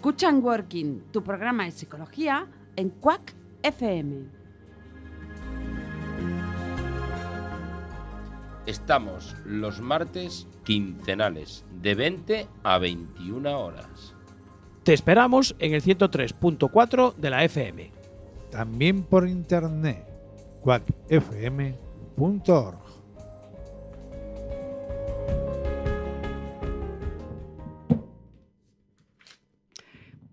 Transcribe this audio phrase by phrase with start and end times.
[0.00, 4.30] Escuchan Working, tu programa de psicología en Quack FM.
[8.64, 14.14] Estamos los martes quincenales de 20 a 21 horas.
[14.84, 17.92] Te esperamos en el 103.4 de la FM.
[18.50, 20.02] También por internet,
[20.62, 21.78] quackfm.org.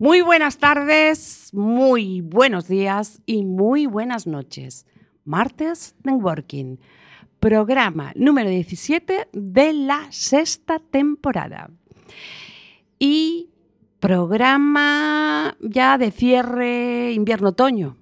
[0.00, 4.86] Muy buenas tardes, muy buenos días y muy buenas noches.
[5.24, 6.76] Martes Networking,
[7.40, 11.70] programa número 17 de la sexta temporada.
[13.00, 13.50] Y
[13.98, 17.96] programa ya de cierre invierno-otoño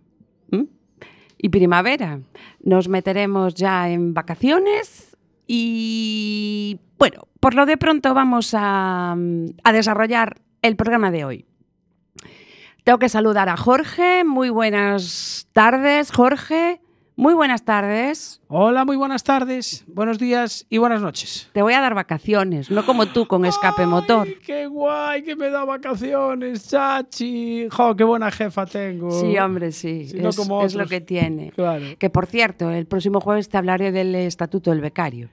[1.39, 2.21] y primavera.
[2.61, 9.17] Nos meteremos ya en vacaciones y bueno, por lo de pronto vamos a,
[9.65, 11.47] a desarrollar el programa de hoy.
[12.87, 14.23] Tengo que saludar a Jorge.
[14.23, 16.81] Muy buenas tardes, Jorge.
[17.17, 18.41] Muy buenas tardes.
[18.47, 21.51] Hola, muy buenas tardes, buenos días y buenas noches.
[21.53, 24.28] Te voy a dar vacaciones, no como tú con escape Ay, motor.
[24.41, 27.67] ¡Qué guay que me da vacaciones, chachi!
[27.73, 29.11] ¡Jo, qué buena jefa tengo!
[29.11, 30.06] Sí, hombre, sí.
[30.15, 31.50] Es, lo que tiene.
[31.56, 31.87] Claro.
[31.98, 35.28] Que por cierto, el próximo jueves te hablaré del estatuto del becario.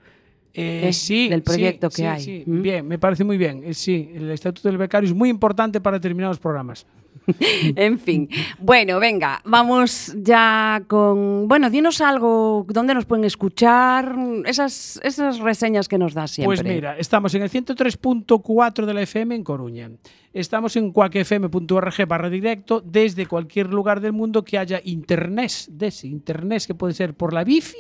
[0.55, 2.21] Eh, sí, del proyecto sí, que sí, hay.
[2.21, 2.43] sí.
[2.47, 2.61] ¿Mm?
[2.63, 3.61] Bien, me parece muy bien.
[3.63, 6.87] Eh, sí, el estatuto del becario es muy importante para determinados programas.
[7.75, 8.29] En fin.
[8.59, 11.47] Bueno, venga, vamos ya con.
[11.47, 14.15] Bueno, dinos algo, ¿dónde nos pueden escuchar?
[14.45, 16.57] Esas, esas reseñas que nos das siempre.
[16.57, 19.91] Pues mira, estamos en el 103.4 de la FM en Coruña.
[20.33, 26.07] Estamos en cuacfm.org barra directo desde cualquier lugar del mundo que haya internet, de ese
[26.07, 27.77] internet que puede ser por la bifi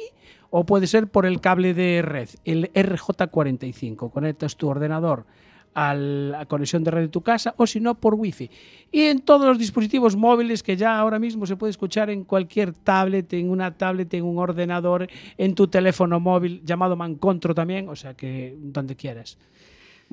[0.51, 4.11] o puede ser por el cable de red, el RJ45.
[4.11, 5.25] Conectas tu ordenador
[5.73, 8.49] a la conexión de red de tu casa o si no por wifi.
[8.91, 12.73] Y en todos los dispositivos móviles que ya ahora mismo se puede escuchar en cualquier
[12.73, 15.07] tablet, en una tablet, en un ordenador,
[15.37, 19.37] en tu teléfono móvil, llamado Mancontro también, o sea que donde quieras.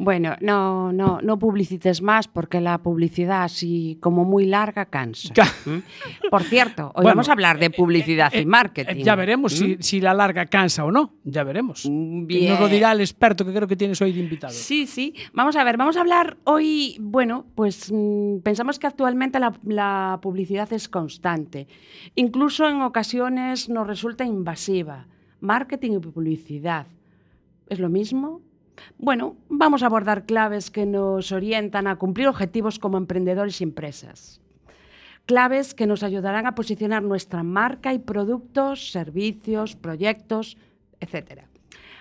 [0.02, 5.34] Bueno, no, no, no publicites más porque la publicidad así como muy larga cansa.
[5.34, 6.28] Ca- ¿Mm?
[6.30, 8.96] Por cierto, hoy Bueno, vamos a hablar de publicidad Eh, y marketing.
[9.00, 9.56] eh, ya veremos ¿Mm?
[9.56, 11.84] si, si la larga cansa o no, ya veremos.
[11.86, 12.70] Mm, Y Nos lo bien.
[12.78, 14.54] dirá el experto que creo que tienes hoy de invitado.
[14.54, 15.14] Sí, sí.
[15.34, 20.18] Vamos a ver, vamos a hablar hoy, bueno, pues mm, pensamos que actualmente la, la
[20.22, 21.68] publicidad es constante.
[22.14, 25.08] Incluso en ocasiones nos resulta invasiva.
[25.40, 26.86] Marketing y publicidad.
[27.68, 28.40] ¿Es lo mismo?
[28.98, 34.41] Bueno, vamos a abordar claves que nos orientan a cumplir objetivos como emprendedores y empresas.
[35.26, 40.56] Claves que nos ayudarán a posicionar nuestra marca y productos, servicios, proyectos,
[40.98, 41.44] etcétera.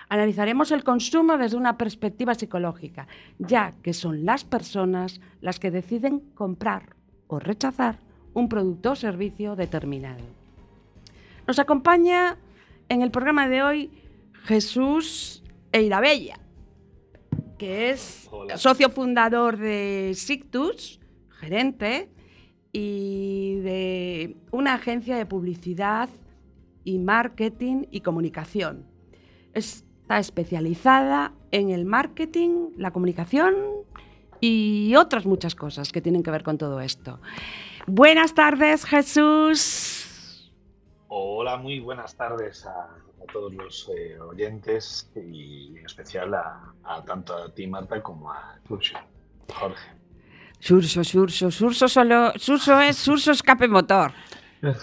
[0.08, 3.06] Analizaremos el consumo desde una perspectiva psicológica,
[3.38, 6.96] ya que son las personas las que deciden comprar
[7.28, 8.00] o rechazar
[8.34, 10.24] un producto o servicio determinado.
[11.46, 12.36] Nos acompaña
[12.88, 13.90] en el programa de hoy
[14.44, 16.40] Jesús Eirabella,
[17.60, 18.56] que es Hola.
[18.56, 20.98] socio fundador de Sictus,
[21.28, 22.10] gerente,
[22.72, 26.08] y de una agencia de publicidad
[26.84, 28.86] y marketing y comunicación.
[29.52, 33.54] Está especializada en el marketing, la comunicación
[34.40, 37.20] y otras muchas cosas que tienen que ver con todo esto.
[37.86, 40.50] Buenas tardes, Jesús.
[41.08, 42.88] Hola, muy buenas tardes a,
[43.22, 48.30] a todos los eh, oyentes y en especial a, a tanto a ti, Marta, como
[48.32, 48.98] a Lucio,
[49.54, 49.88] Jorge.
[50.58, 54.12] Surso, surso, surso solo, surso es surso escape motor.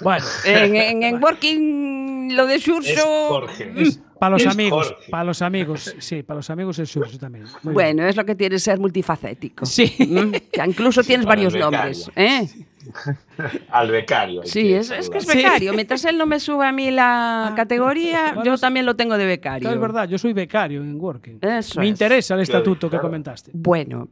[0.01, 3.06] Bueno, En, en, en working lo de Es surso.
[3.29, 3.73] Jorge.
[3.77, 5.11] es para los Es amigos, Jorge.
[5.11, 7.44] para los amigos, sí, para los amigos es surso también.
[7.44, 7.73] Muy bien.
[7.75, 9.65] Bueno, es lo que tiene ser multifacético.
[9.67, 9.95] Sí.
[10.00, 12.09] Mm, que incluso Sí, tienes varios nombres.
[12.15, 12.47] ¿eh?
[13.71, 14.41] Al becario.
[14.45, 15.73] Sí, es, es que es becario.
[15.73, 19.25] Mientras él no me sube a mí la categoría, bueno, yo también lo tengo de
[19.25, 19.69] becario.
[19.69, 21.39] Es verdad, yo soy becario en Working.
[21.41, 21.89] Eso Me es.
[21.89, 23.51] interesa el Claro, estatuto que comentaste.
[23.53, 24.07] Bueno,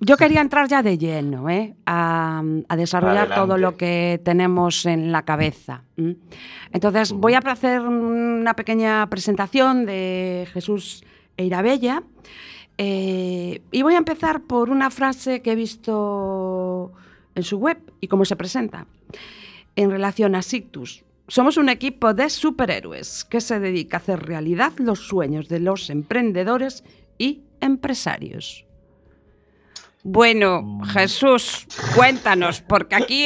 [0.00, 1.74] yo quería entrar ya de lleno ¿eh?
[1.86, 3.40] a, a desarrollar Adelante.
[3.46, 5.82] todo lo que tenemos en la cabeza.
[6.72, 11.04] Entonces, voy a hacer una pequeña presentación de Jesús
[11.36, 12.02] Eirabella
[12.76, 15.92] eh, y voy a empezar por una frase que he visto
[17.34, 18.86] en su web y cómo se presenta
[19.76, 21.04] en relación a Sictus.
[21.26, 25.88] Somos un equipo de superhéroes que se dedica a hacer realidad los sueños de los
[25.90, 26.84] emprendedores
[27.18, 28.66] y empresarios.
[30.02, 31.66] Bueno, Jesús,
[31.96, 33.24] cuéntanos, porque aquí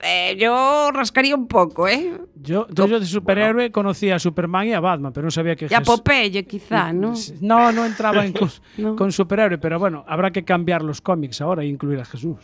[0.00, 2.18] eh, yo rascaría un poco, ¿eh?
[2.34, 5.66] Yo, yo, yo de superhéroe conocía a Superman y a Batman, pero no sabía que
[5.70, 7.12] Y a Jes- Popeye, quizá, ¿no?
[7.42, 8.96] No, no entraba en con, No.
[8.96, 12.38] con superhéroe, pero bueno, habrá que cambiar los cómics ahora e incluir a Jesús.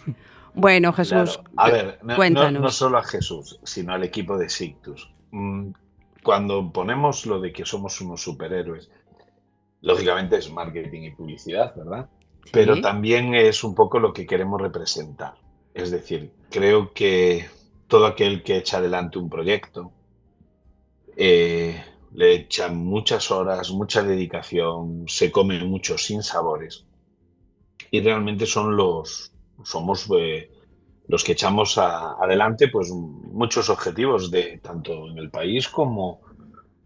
[0.54, 1.50] Bueno, Jesús, Claro.
[1.56, 2.62] A ver, no- no, cuéntanos.
[2.62, 5.10] no solo a Jesús, sino al equipo de Sictus.
[5.30, 5.70] Mm,
[6.22, 8.90] Cuando ponemos lo de que somos unos superhéroes,
[9.80, 12.10] lógicamente es marketing y publicidad, ¿verdad?
[12.52, 15.34] Pero también es un poco lo que queremos representar.
[15.72, 17.46] Es decir, creo que
[17.88, 19.92] todo aquel que echa adelante un proyecto
[21.16, 21.82] eh,
[22.14, 26.84] le echa muchas horas, mucha dedicación, se come muchos sinsabores
[27.90, 29.32] y realmente son los
[29.64, 30.50] somos eh,
[31.08, 36.20] los que echamos a- adelante pues muchos objetivos de tanto en el país como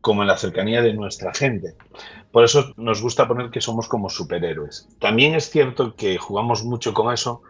[0.00, 1.76] como en la cercanía de nuestra gente.
[2.30, 4.88] Por eso nos gusta poner que somos como superhéroes.
[5.00, 7.42] También es cierto que jugamos mucho con eso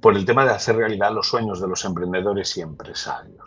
[0.00, 3.44] por el tema de hacer realidad los sueños de los emprendedores y empresarios.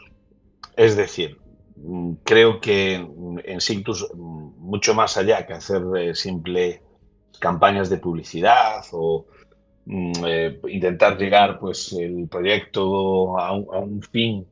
[0.75, 1.37] Es decir,
[1.75, 6.83] mm, creo que en Sictus, mm, mucho más allá que hacer eh, simple
[7.39, 9.25] campañas de publicidad o
[9.87, 14.45] eh, intentar llegar pues el proyecto a un, a un fin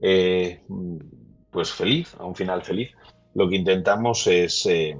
[0.00, 0.96] eh, mm,
[1.50, 2.90] pues feliz, a un final feliz,
[3.34, 4.96] lo que intentamos es eh,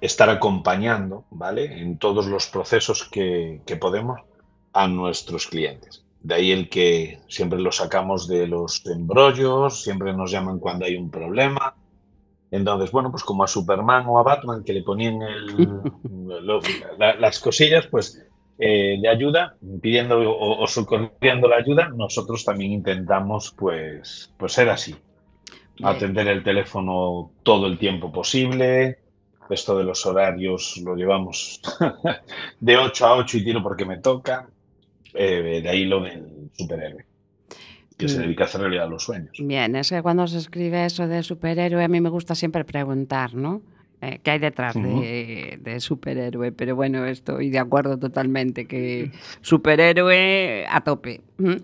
[0.00, 1.80] estar acompañando, ¿vale?
[1.80, 4.20] En todos los procesos que, que podemos
[4.72, 6.04] a nuestros clientes.
[6.20, 10.96] De ahí el que siempre lo sacamos de los embrollos, siempre nos llaman cuando hay
[10.96, 11.74] un problema.
[12.50, 15.80] Entonces, bueno, pues como a Superman o a Batman que le ponían el-
[16.42, 16.60] lo-
[16.98, 18.22] la- las cosillas, pues
[18.58, 24.68] eh, de ayuda, pidiendo o, o socorriendo la ayuda, nosotros también intentamos pues, pues ser
[24.70, 24.94] así.
[25.76, 25.88] Bien.
[25.88, 28.98] Atender el teléfono todo el tiempo posible.
[29.50, 31.60] Esto de los horarios lo llevamos
[32.60, 34.48] de 8 a 8 y tiro porque me toca.
[35.14, 37.06] Eh, de ahí lo del superhéroe,
[37.96, 38.22] que se Mm.
[38.22, 39.30] dedica a hacer realidad los sueños.
[39.38, 43.32] Bien, es que cuando se escribe eso de superhéroe, a mí me gusta siempre preguntar,
[43.34, 43.62] ¿no?
[44.02, 46.52] Eh, ¿Qué hay detrás de, de superhéroe?
[46.52, 49.10] Pero bueno, estoy de acuerdo totalmente que
[49.40, 51.22] superhéroe a tope.
[51.38, 51.54] Mm.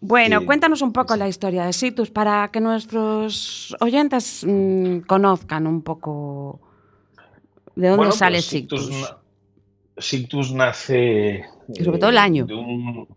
[0.00, 1.18] Bueno, Sí, cuéntanos un poco sí.
[1.20, 6.60] la historia de Situs para que nuestros oyentes mm, conozcan un poco
[7.76, 8.90] de dónde Bueno, sale pues Situs.
[10.52, 11.44] nace.
[11.74, 12.44] Y sobre todo el año.
[12.46, 13.08] de un-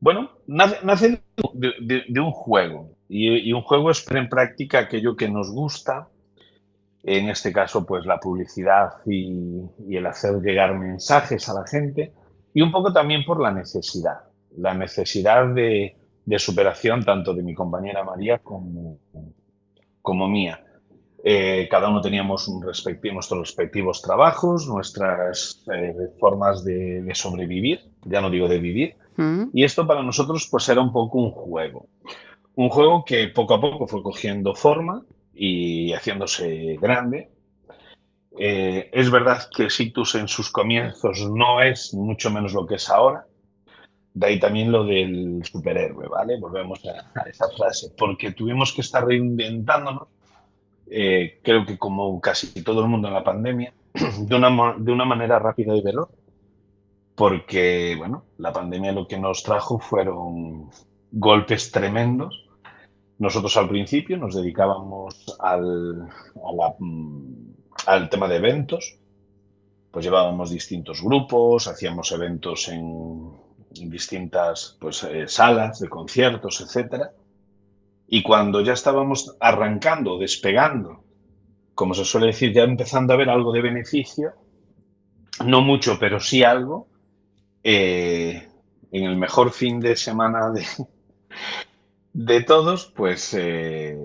[0.00, 1.22] bueno, nace, nace
[1.54, 2.90] de, de- de un juego.
[3.08, 6.08] Y, y un juego es poner en práctica aquello que nos gusta.
[7.04, 12.12] En este caso, pues la publicidad y, y el hacer llegar mensajes a la gente.
[12.52, 14.20] Y un poco también por la necesidad.
[14.56, 18.98] La necesidad de, de superación tanto de mi compañera María como,
[20.02, 20.64] como mía.
[21.24, 27.80] Eh, cada uno teníamos un respecti- nuestros respectivos trabajos, nuestras eh, formas de, de sobrevivir,
[28.04, 29.50] ya no digo de vivir, Mm.
[29.52, 31.86] y esto para nosotros pues era un poco un juego.
[32.54, 35.04] Un juego que poco a poco fue cogiendo forma
[35.38, 37.30] y haciéndose grande.
[38.38, 42.88] Eh, es verdad que Sictus en sus comienzos no es mucho menos lo que es
[42.90, 43.26] ahora.
[44.14, 46.38] De ahí también lo del superhéroe, ¿vale?
[46.38, 47.92] Volvemos a, a esa frase.
[47.96, 50.08] Porque tuvimos que estar reinventándonos
[50.90, 53.72] eh, creo que como casi todo el mundo en la pandemia,
[54.20, 56.08] de una, de una manera rápida y veloz,
[57.14, 60.70] porque, bueno, la pandemia lo que nos trajo fueron
[61.10, 62.47] golpes tremendos.
[63.18, 66.08] Nosotros al principio nos dedicábamos al,
[66.78, 67.50] mm,
[67.86, 68.96] al tema de eventos,
[69.90, 73.48] pues llevábamos distintos grupos, hacíamos eventos en,
[73.90, 77.12] distintas pues, eh, salas de conciertos, etcétera.
[78.06, 81.04] Y cuando ya estábamos arrancando, despegando,
[81.74, 84.32] como se suele decir, ya empezando a ver algo de beneficio,
[85.44, 86.88] no mucho, pero sí algo,
[87.62, 88.48] eh,
[88.90, 90.64] en el mejor fin de semana de,
[92.18, 93.96] de todos, pues eh,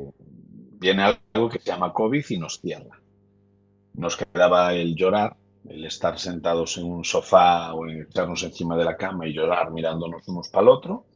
[0.77, 3.01] viene algo que se llama COVID y nos cierra.
[3.95, 5.35] Nos quedaba el llorar,
[5.67, 10.27] el estar sentados en un sofá o echarnos encima de la cama y llorar mirándonos
[10.27, 11.07] unos para el otro,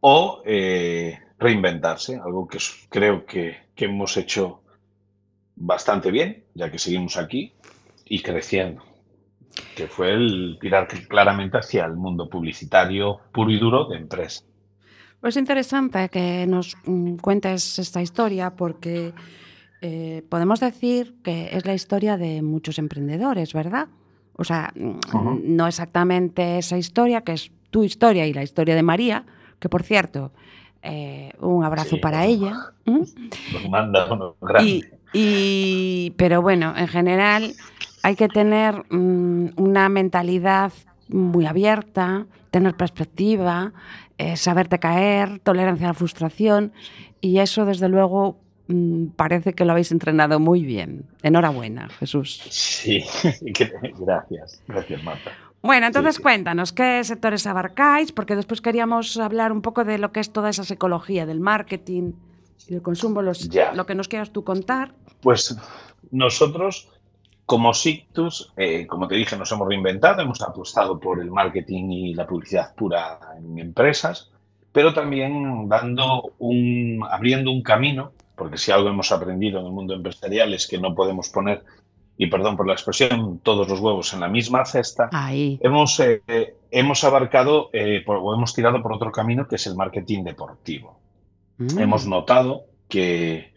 [0.00, 2.56] o eh, reinventarse, algo que
[2.88, 4.62] creo que, que hemos hecho
[5.54, 7.52] bastante bien, ya que seguimos aquí
[8.06, 8.82] y creciendo,
[9.76, 14.44] que fue el tirar claramente hacia el mundo publicitario puro y duro de empresa.
[15.22, 19.14] Pues interesante que nos mm, cuentes esta historia porque
[19.80, 23.86] eh, podemos decir que es la historia de muchos emprendedores, ¿verdad?
[24.34, 28.82] O sea, mm, no exactamente esa historia, que es tu historia y la historia de
[28.82, 29.24] María,
[29.60, 30.32] que por cierto,
[30.82, 32.56] eh, un abrazo Sí, para ella.
[32.84, 34.70] Nos manda uno grande.
[34.70, 37.54] Y, y- pero bueno, en general
[38.02, 40.72] hay que tener mm, una mentalidad
[41.08, 43.72] muy abierta, tener perspectiva,
[44.22, 46.72] eh, saberte caer, tolerancia a la frustración
[47.20, 48.38] y eso desde luego
[48.68, 51.04] mm, parece que lo habéis entrenado muy bien.
[51.22, 52.40] Enhorabuena, Jesús.
[52.50, 53.04] Sí,
[53.98, 55.30] gracias, gracias Marta.
[55.62, 56.22] Bueno, entonces sí.
[56.22, 60.50] cuéntanos qué sectores abarcáis, porque después queríamos hablar un poco de lo que es toda
[60.50, 62.12] esa psicología del marketing
[62.66, 64.92] y del consumo, los- lo que nos quieras tú contar.
[65.20, 65.56] Pues
[66.10, 66.88] nosotros,
[67.52, 72.14] como Sictus, eh, como te dije, nos hemos reinventado, hemos apostado por el marketing y
[72.14, 74.30] la publicidad pura en empresas,
[74.72, 79.92] pero también dando un, abriendo un camino, porque si algo hemos aprendido en el mundo
[79.92, 81.62] empresarial es que no podemos poner,
[82.16, 85.10] y perdón por la expresión, todos los huevos en la misma cesta.
[85.12, 85.58] Ahí.
[85.62, 86.22] Hemos, eh,
[86.70, 90.98] hemos abarcado eh, por- o hemos tirado por otro camino que es el marketing deportivo.
[91.58, 91.78] Mm.
[91.80, 93.52] Hemos notado que,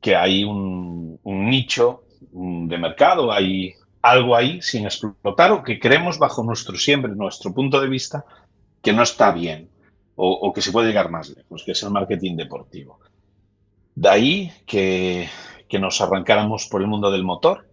[0.00, 6.18] que hay un, un nicho de mercado, hay algo ahí sin explotar o que creemos
[6.18, 8.24] bajo nuestro siempre, nuestro punto de vista,
[8.82, 9.68] que no está bien
[10.16, 13.00] o, o que se puede llegar más lejos, que es el marketing deportivo.
[13.94, 15.28] De ahí que,
[15.68, 17.66] que nos arrancáramos por el mundo del motor,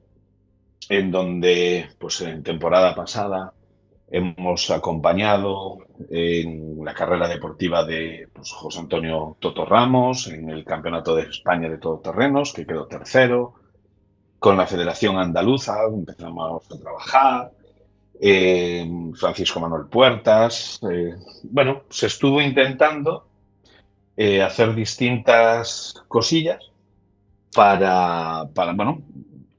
[0.90, 3.54] en donde pues en temporada pasada
[4.08, 11.16] hemos acompañado en la carrera deportiva de pues, José Antonio Toto Ramos, en el Campeonato
[11.16, 13.56] de España de Todoterrenos, que quedó tercero,
[14.46, 17.52] con la Federación Andaluza empezamos a trabajar,
[18.22, 23.26] eh, Francisco Manuel Puertas, eh, bueno, se estuvo intentando
[24.16, 26.60] eh, hacer distintas cosillas
[27.56, 29.02] para, para, bueno,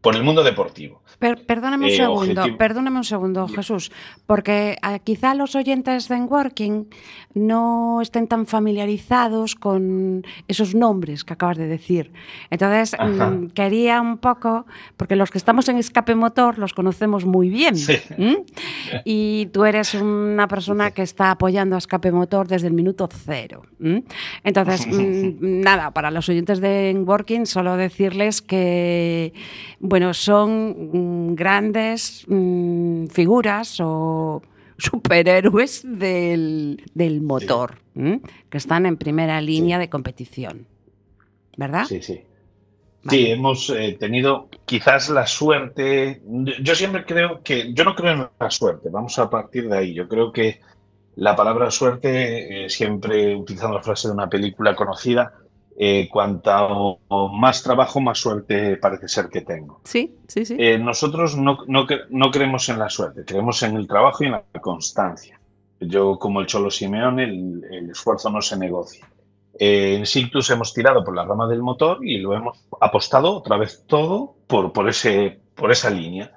[0.00, 1.02] por el mundo deportivo.
[1.18, 3.90] Per- perdóname un Eh, segundo, objetivo- perdóname un segundo, Jesús,
[4.26, 6.86] porque ah, quizá los oyentes de Working
[7.34, 12.12] no estén tan familiarizados con esos nombres que acabas de decir.
[12.50, 13.30] Entonces, Ajá.
[13.30, 17.74] mm, quería un poco, porque los que estamos en escape motor los conocemos muy bien.
[19.04, 23.62] Y tú eres una persona que está apoyando a escape motor desde el minuto cero.
[24.44, 29.32] Entonces, mm, nada, para los oyentes de Working, solo decirles que,
[29.80, 30.74] bueno, son
[31.34, 34.42] grandes mm, figuras o
[34.78, 40.66] superhéroes del, del motor, que están en primera línea de competición.
[41.56, 41.84] ¿Verdad?
[41.86, 42.20] Sí, sí.
[43.02, 43.18] Vale.
[43.18, 46.20] Sí, hemos eh, tenido quizás la suerte.
[46.60, 49.94] Yo siempre creo que, yo no creo en la suerte, vamos a partir de ahí.
[49.94, 50.60] Yo creo que
[51.14, 55.32] la palabra suerte, eh, siempre utilizando la frase de una película conocida,
[55.78, 57.00] eh, cuanto
[57.32, 59.80] más trabajo, más suerte parece ser que tengo.
[59.84, 60.56] Sí, sí, sí.
[60.58, 64.32] Eh, nosotros no, no, no creemos en la suerte, creemos en el trabajo y en
[64.32, 65.38] la constancia.
[65.78, 69.06] Yo, como el Cholo Simeone, el, el esfuerzo no se negocia.
[69.58, 73.56] Eh, en Sictus hemos tirado por la rama del motor y lo hemos apostado otra
[73.56, 76.32] vez todo por, por, ese, por esa línea.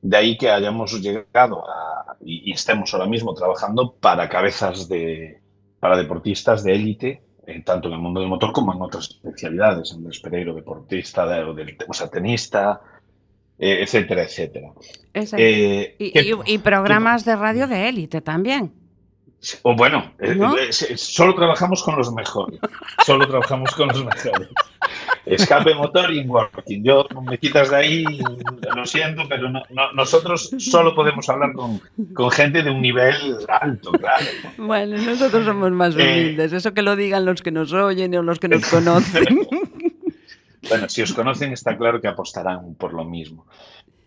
[0.00, 5.40] De ahí que hayamos llegado a, y, y estemos ahora mismo trabajando para cabezas de,
[5.78, 9.92] para deportistas de élite, eh, tanto en el mundo del motor como en otras especialidades,
[9.92, 12.80] Andrés Pereiro, deportista, de, o del, o sea, tenista,
[13.58, 14.68] eh, etcétera, etcétera.
[15.36, 18.72] Eh, y, ¿qué- y- y programas de radio de élite también.
[19.62, 20.38] O bueno, eh,
[20.96, 22.60] solo trabajamos con los mejores.
[23.04, 24.48] Solo trabajamos con los mejores.
[25.24, 26.82] Escape motor y working.
[26.82, 28.04] Yo me quitas de ahí,
[28.74, 31.80] lo siento, pero no- no- nosotros solo podemos hablar con,
[32.12, 33.14] con gente de un nivel
[33.48, 34.24] alto, claro.
[34.58, 36.52] Bueno, nosotros somos más Eh, humildes.
[36.52, 39.24] Eso que lo digan los que nos oyen o los que nos conocen.
[40.68, 43.46] Bueno, si os conocen está claro que apostarán por lo mismo.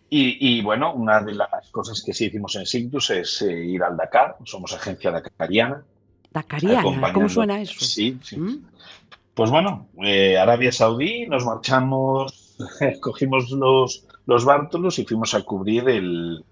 [0.09, 3.83] Y, y, bueno, una de las cosas que sí hicimos en Sictus es eh, ir
[3.83, 4.37] al Dakar.
[4.45, 5.83] Somos agencia dakariana.
[6.31, 7.83] Dakariana, ¿cómo suena eso?
[7.83, 8.37] Sí, sí.
[8.39, 8.63] ¿Mm?
[9.35, 12.55] Pues bueno, eh, Arabia Saudí, nos marchamos,
[13.01, 16.43] cogimos los, los bártulos y fuimos a cubrir el,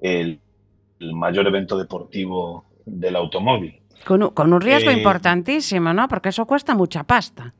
[0.00, 0.40] el-
[1.00, 3.78] el mayor evento deportivo del automóvil.
[4.06, 6.08] Con, un- con un riesgo Eh, importantísimo, ¿no?
[6.08, 7.52] Porque eso cuesta mucha pasta.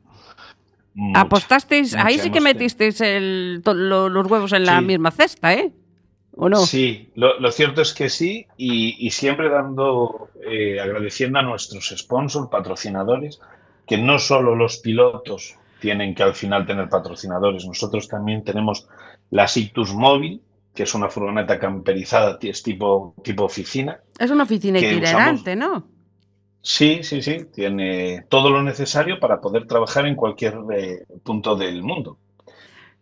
[0.95, 4.85] Mucha, Apostasteis, mucha ahí sí que metisteis el- lo- los huevos en la Sí.
[4.85, 5.73] misma cesta, ¿eh?
[6.37, 6.57] ¿O no?
[6.57, 11.93] Sí, lo, lo cierto es que sí, y, y siempre dando, eh, agradeciendo a nuestros
[11.95, 13.39] sponsors, patrocinadores,
[13.87, 18.87] que no solo los pilotos tienen que al final tener patrocinadores, nosotros también tenemos
[19.29, 20.41] la Sictus Móvil,
[20.73, 23.99] que es una furgoneta camperizada, es tipo, tipo oficina.
[24.19, 25.87] Es una oficina itinerante, ¿no?
[26.61, 31.83] Sí, sí, sí, tiene todo lo necesario para poder trabajar en cualquier eh, punto del
[31.83, 32.17] mundo.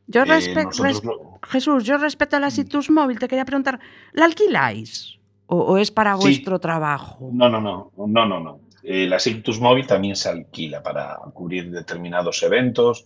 [0.08, 3.46] Yo Eh, respe- nosotros res- lo- Jesús, yo respeto a la Situs Móvil, te quería
[3.46, 3.80] preguntar,
[4.12, 5.18] ¿la alquiláis?
[5.48, 6.22] ¿O, o es para Sí.
[6.24, 7.30] vuestro trabajo?
[7.32, 8.60] No, no, no, no, no, no.
[8.84, 13.06] Eh, la Sictus Móvil también se alquila para cubrir determinados eventos,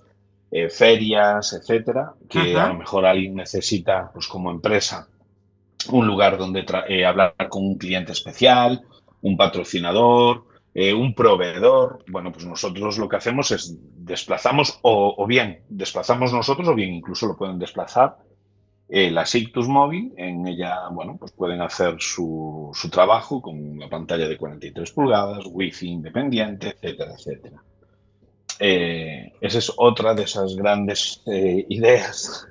[0.50, 2.65] eh, ferias, etcétera, que Ajá.
[2.65, 5.07] a lo mejor alguien necesita, pues como empresa,
[5.91, 8.81] un lugar donde eh, hablar con un cliente especial,
[9.22, 12.03] un patrocinador, eh, un proveedor.
[12.07, 16.93] Bueno, pues nosotros lo que hacemos es desplazamos o, o bien desplazamos nosotros o bien
[16.93, 18.17] incluso lo pueden desplazar
[18.89, 20.13] eh, la Sictus móvil.
[20.17, 25.46] En ella, bueno, pues pueden hacer su, su trabajo con una pantalla de 43 pulgadas,
[25.50, 27.62] wifi independiente, etcétera, etcétera.
[28.60, 32.48] Eh, esa es otra de esas grandes eh, ideas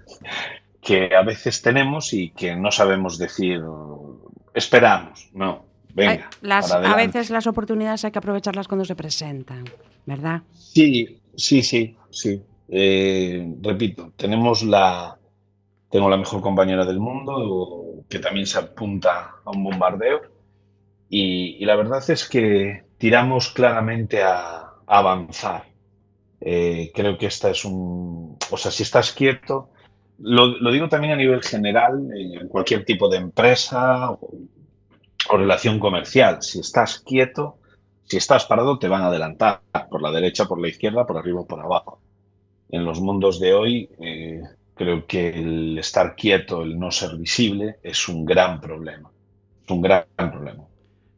[0.80, 3.60] que a veces tenemos y que no sabemos decir,
[4.54, 6.30] esperamos, no, venga.
[6.42, 9.64] Las- a veces las oportunidades hay que aprovecharlas cuando se presentan,
[10.04, 10.42] ¿verdad?
[10.54, 12.40] Sí, sí, sí, sí.
[12.68, 15.15] Eh, repito, tenemos la,
[15.96, 20.20] tengo la mejor compañera del mundo que también se apunta a un bombardeo
[21.08, 25.64] y, la verdad es que tiramos claramente a, avanzar.
[26.38, 29.70] Eh, creo que esta es un, o sea, si estás quieto,
[30.18, 34.18] lo, lo digo también a nivel general, en cualquier tipo de empresa o,
[35.30, 37.56] o relación comercial, si estás quieto,
[38.04, 41.40] si estás parado, te van a adelantar por la derecha, por la izquierda, por arriba
[41.40, 42.02] o por abajo.
[42.68, 44.42] En los mundos de hoy, eh,
[44.76, 49.10] creo que el estar quieto, el no ser visible, es un gran problema.
[49.64, 50.64] Es un gran problema.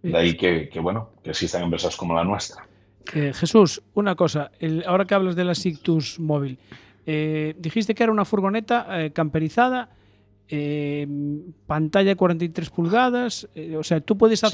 [0.02, 2.66] De ahí que, que, bueno, que existan empresas como la nuestra.
[3.14, 6.56] Eh, Jesús, una cosa, el- ahora que hablas de la Sictus móvil,
[7.04, 9.90] eh, dijiste que era una furgoneta eh, camperizada,
[10.48, 11.06] eh,
[11.66, 14.46] pantalla 43 pulgadas, o sea, tú puedes Sí.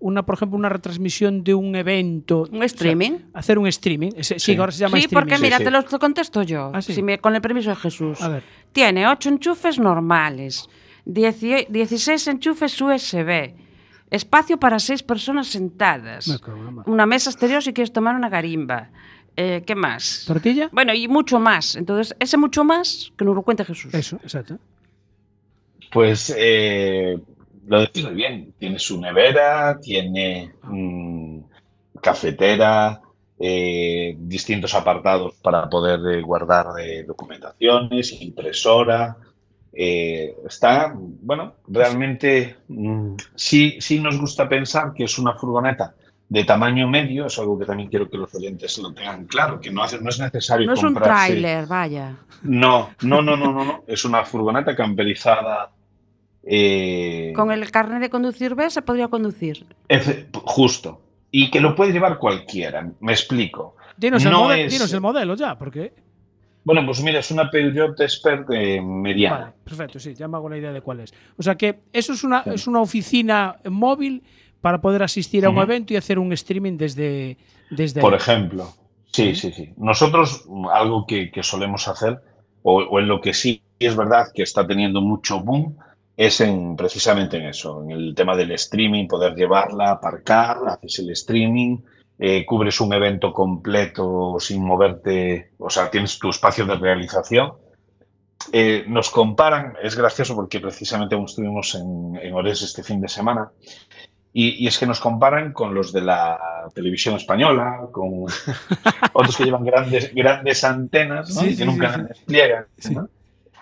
[0.00, 3.12] Una, por ejemplo, una retransmisión de un evento, Un streaming.
[3.12, 4.56] o sea, hacer un streaming, ese- sí, Sí.
[4.58, 5.20] ahora se llama Sí, streaming.
[5.22, 5.64] porque Sí, mira, sí.
[5.64, 6.94] te lo contesto yo, Ah, sí.
[6.94, 8.20] si me- con el permiso de Jesús.
[8.22, 8.42] A ver,
[8.72, 10.68] Tiene 8 enchufes normales,
[11.04, 13.54] 10 16 enchufes USB,
[14.10, 16.40] espacio para 6 personas sentadas,
[16.86, 18.90] una mesa exterior si quieres tomar una garimba.
[19.36, 20.24] Eh, ¿Qué más?
[20.26, 20.68] ¿Tortilla?
[20.72, 21.76] Bueno, y mucho más.
[21.76, 23.92] Entonces, ese mucho más que nos lo cuente Jesús.
[23.94, 24.58] Eso, exacto.
[25.92, 27.18] Pues eh,
[27.70, 28.52] lo decís muy bien.
[28.58, 31.38] Tiene su nevera, tiene mm,
[32.02, 33.00] cafetera,
[33.38, 39.16] eh, distintos apartados para poder eh, guardar eh, documentaciones, impresora.
[39.72, 45.94] Está, bueno, realmente mm, sí, sí nos gusta pensar que es una furgoneta
[46.28, 49.70] de tamaño medio, es algo que también quiero que los oyentes lo tengan claro, que
[49.70, 52.16] no, hace, no es necesario No es un tráiler, vaya.
[52.42, 53.84] No, no, no, no, no, no.
[53.86, 55.70] Es una furgoneta camperizada.
[56.42, 59.66] Eh, Con el carnet de conducir B se podría conducir.
[60.44, 61.02] justo.
[61.30, 62.90] Y que lo puede llevar cualquiera.
[63.00, 63.76] Me explico.
[63.96, 65.92] Dinos, el, No mode- es- dinos el modelo ya, porque...
[66.64, 69.38] Bueno, pues mira, es una Peugeot Expert eh, mediana.
[69.38, 71.12] Vale, perfecto, sí, ya me hago la idea de cuál es.
[71.38, 72.50] O sea que eso es una, Sí.
[72.54, 74.22] es una oficina móvil
[74.60, 77.38] para poder asistir a un evento y hacer un streaming desde,
[77.70, 78.18] desde Por ahí.
[78.18, 78.68] ejemplo.
[79.10, 79.70] Sí, sí, sí.
[79.78, 82.20] Nosotros, algo que, que solemos hacer,
[82.62, 85.78] o, o en lo que sí es verdad que está teniendo mucho boom,
[86.20, 91.08] es en precisamente en eso, en el tema del streaming, poder llevarla, aparcar, haces el
[91.12, 91.78] streaming,
[92.18, 97.54] eh, cubres un evento completo sin moverte, o sea, tienes tu espacio de realización.
[98.52, 103.08] Eh, nos comparan, es gracioso porque precisamente aún estuvimos en, en Ores este fin de
[103.08, 103.50] semana,
[104.34, 106.38] y, y es que nos comparan con los de la
[106.74, 108.26] televisión española, con
[109.14, 111.40] otros que llevan grandes, grandes antenas ¿no?
[111.40, 112.66] Sí, y sí, que nunca sí, despliegan.
[112.76, 112.94] Sí.
[112.94, 113.08] ¿no?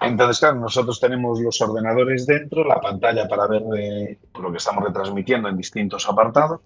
[0.00, 4.84] Entonces, claro, nosotros tenemos los ordenadores dentro, la pantalla para ver eh, lo que estamos
[4.84, 6.60] retransmitiendo en distintos apartados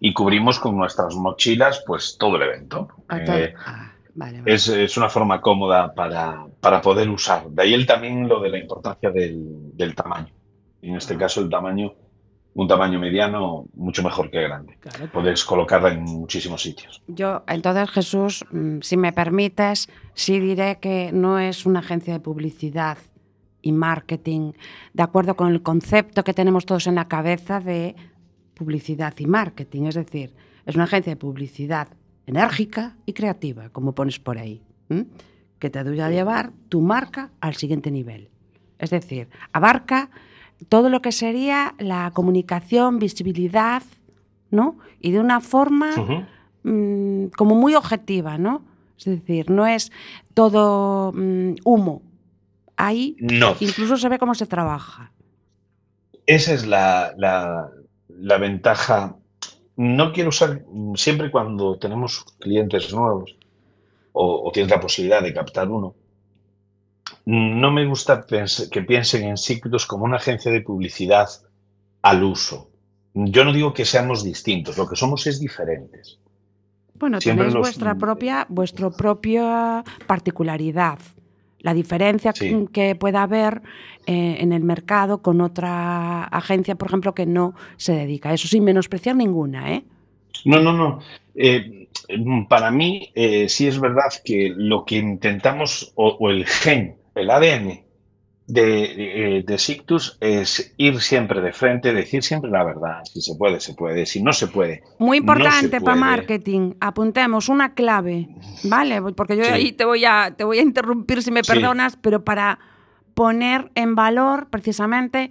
[0.00, 2.88] y cubrimos con nuestras mochilas pues todo el evento.
[3.08, 4.54] Ah, Eh, ah, vale, vale.
[4.54, 7.48] es, es una forma cómoda para, para poder usar.
[7.50, 10.32] De ahí el, también lo de la importancia del, del tamaño.
[10.82, 11.92] En este caso, el tamaño,
[12.58, 14.76] un tamaño mediano, mucho mejor que grande.
[14.80, 15.08] Claro.
[15.12, 17.00] Puedes colocarla en muchísimos sitios.
[17.06, 22.18] Yo, entonces, Jesús, mm, si me permites, sí diré que no es una agencia de
[22.18, 22.98] publicidad
[23.62, 24.54] y marketing,
[24.92, 27.94] de acuerdo con el concepto que tenemos todos en la cabeza de
[28.54, 29.84] publicidad y marketing.
[29.84, 30.34] Es decir,
[30.66, 31.86] es una agencia de publicidad
[32.26, 34.64] enérgica y creativa, como pones por ahí,
[35.60, 38.30] que te ayuda a llevar tu marca al siguiente nivel.
[38.80, 40.10] Es decir, abarca
[40.68, 43.82] todo lo que sería la comunicación, visibilidad,
[44.50, 44.76] ¿no?
[45.00, 45.90] Y de una forma
[46.64, 48.62] mm, como muy objetiva, ¿no?
[48.98, 49.92] Es decir, no es
[50.34, 52.02] todo mm, humo.
[52.76, 55.12] Ahí No, incluso se ve cómo se trabaja.
[56.26, 57.70] esa es la, la-
[58.08, 59.16] la ventaja.
[59.76, 60.64] No quiero usar,
[60.96, 63.36] siempre cuando tenemos clientes nuevos
[64.12, 65.94] o, o tienes la posibilidad de captar uno,
[67.30, 68.24] no me gusta
[68.70, 71.28] que piensen en Sictus como una agencia de publicidad
[72.00, 72.70] al uso.
[73.12, 76.18] Yo no digo que seamos distintos, lo que somos es diferentes.
[76.94, 80.98] Bueno, Siempre tenéis los- vuestra propia, vuestra propia particularidad.
[81.60, 82.48] La diferencia Sí.
[82.48, 83.62] que- que pueda haber
[84.06, 88.30] eh, en el mercado con otra agencia, por ejemplo, que no se dedica.
[88.30, 89.84] a Eso sin menospreciar ninguna, ¿eh?
[90.46, 91.00] No, no, no.
[91.34, 91.88] Eh,
[92.48, 97.30] para mí, eh, sí es verdad que lo que intentamos, o, o el gen, el
[97.30, 97.84] ADN
[98.46, 103.02] de, de Sictus es ir siempre de frente, decir siempre la verdad.
[103.04, 104.06] Si se puede, se puede.
[104.06, 104.82] Si no se puede.
[104.98, 106.74] Muy no importante para marketing.
[106.80, 108.28] Apuntemos una clave,
[108.64, 109.02] ¿vale?
[109.14, 109.50] Porque yo Sí.
[109.50, 111.52] ahí te voy a te voy a interrumpir si me Sí.
[111.52, 112.58] perdonas, pero para
[113.14, 115.30] poner en valor precisamente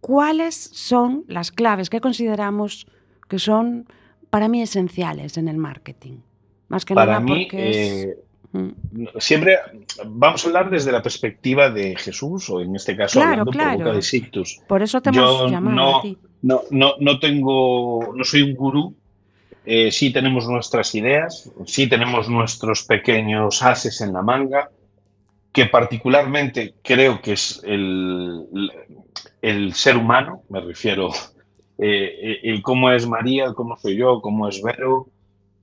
[0.00, 2.86] cuáles son las claves que consideramos
[3.28, 3.86] que son
[4.30, 6.18] para mí esenciales en el marketing.
[6.68, 8.16] Más que Para nada mí, porque es eh.
[9.18, 9.58] Siempre
[10.06, 13.78] vamos a hablar desde la perspectiva de Jesús, o en este caso Claro, hablando por
[13.78, 14.60] boca de Sictus.
[14.66, 16.18] por eso te yo hemos llamado no- a ti.
[16.42, 18.94] No, no, no tengo, no soy un gurú.
[19.64, 24.68] Eh, sí tenemos nuestras ideas, sí tenemos nuestros pequeños ases en la manga,
[25.52, 28.44] que particularmente creo que es el,
[29.40, 31.10] el ser humano, me refiero,
[31.78, 35.06] eh, el cómo es María, cómo soy yo, cómo es Vero,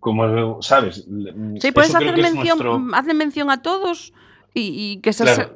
[0.01, 1.07] cómo es, ¿sabes?
[1.61, 4.11] Sí, puedes hacer mención, nuestro- hazle mención a todos
[4.53, 5.55] y, y que se, Claro.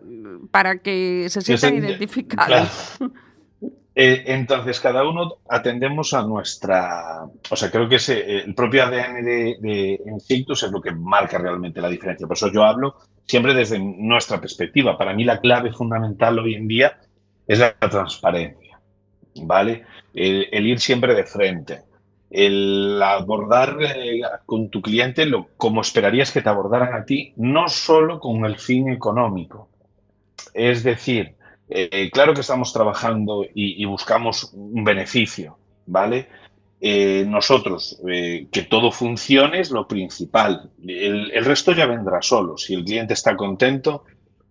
[0.52, 2.48] para que se sientan identificados.
[2.98, 3.14] Claro.
[3.98, 7.24] Eh, entonces, cada uno atendemos a nuestra.
[7.50, 11.38] O sea, creo que ese, el propio ADN de, de Insictus es lo que marca
[11.38, 12.28] realmente la diferencia.
[12.28, 14.98] Por eso yo hablo siempre desde nuestra perspectiva.
[14.98, 17.00] Para mí, la clave fundamental hoy en día
[17.48, 18.78] es la transparencia.
[19.42, 19.86] ¿Vale?
[20.14, 21.84] El, el ir siempre de frente.
[22.38, 27.70] El abordar eh, con tu cliente lo, como esperarías que te abordaran a ti, no
[27.70, 29.70] solo con el fin económico.
[30.54, 31.36] Es decir,
[31.70, 36.28] eh, claro que estamos trabajando y, buscamos un beneficio, ¿vale?
[36.82, 40.72] Eh, nosotros, que todo funcione es lo principal.
[40.86, 42.58] El, el resto ya vendrá solo.
[42.58, 44.04] Si el cliente está contento,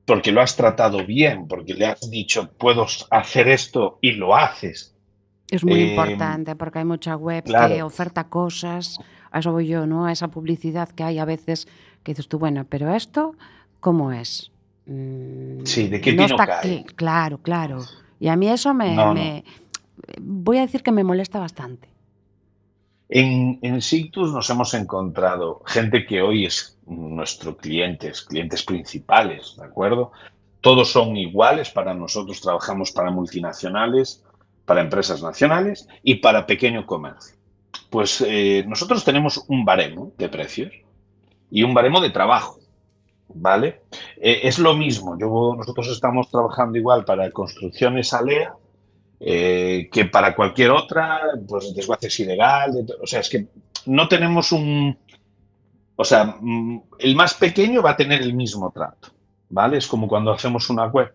[0.07, 4.94] porque lo has tratado bien, porque le has dicho, puedo hacer esto y lo haces.
[5.55, 8.99] Es muy Eh, importante porque hay mucha web que oferta cosas,
[9.31, 10.07] a eso voy yo, ¿no?
[10.07, 11.69] A esa publicidad que hay a veces
[12.03, 13.35] que dices tú, bueno, pero esto,
[13.81, 14.51] ¿cómo es?
[14.87, 16.85] Mm, Sí, ¿de qué pino está cae?
[16.97, 17.79] Claro, claro.
[18.21, 19.43] Y a mí eso me, No, no.
[20.21, 21.89] Voy a decir que me molesta bastante.
[23.09, 29.65] En, en Sictus nos hemos encontrado gente que hoy es nuestros clientes, clientes principales, ¿de
[29.65, 30.13] acuerdo?
[30.61, 34.23] Todos son iguales para nosotros, trabajamos para multinacionales,
[34.65, 37.37] para empresas nacionales y para pequeño comercio.
[37.91, 40.73] Pues eh, nosotros tenemos un baremo de precios
[41.51, 42.59] y un baremo de trabajo,
[43.29, 43.83] ¿vale?
[44.17, 48.55] Eh, es lo mismo, yo, nosotros estamos trabajando igual para construcciones Alea
[49.21, 53.47] eh, que para cualquier otra, pues desguaces ilegal, de o sea, es que
[53.87, 54.99] no tenemos un,
[55.97, 59.09] o sea, mm, el más pequeño va a tener el mismo trato,
[59.49, 59.79] ¿vale?
[59.79, 61.15] Es como cuando hacemos una web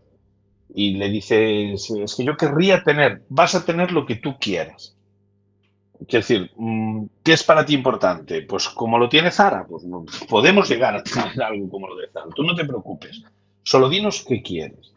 [0.73, 4.95] y le dices, es que yo querría tener, vas a tener lo que tú quieras.
[6.07, 8.41] Quiero decir, mm, ¿qué es para ti importante?
[8.43, 9.83] Pues como lo tiene Zara, pues
[10.29, 12.27] podemos llegar a tener algo como lo de Zara.
[12.33, 13.23] Tú no te preocupes,
[13.63, 14.93] solo dinos qué quieres.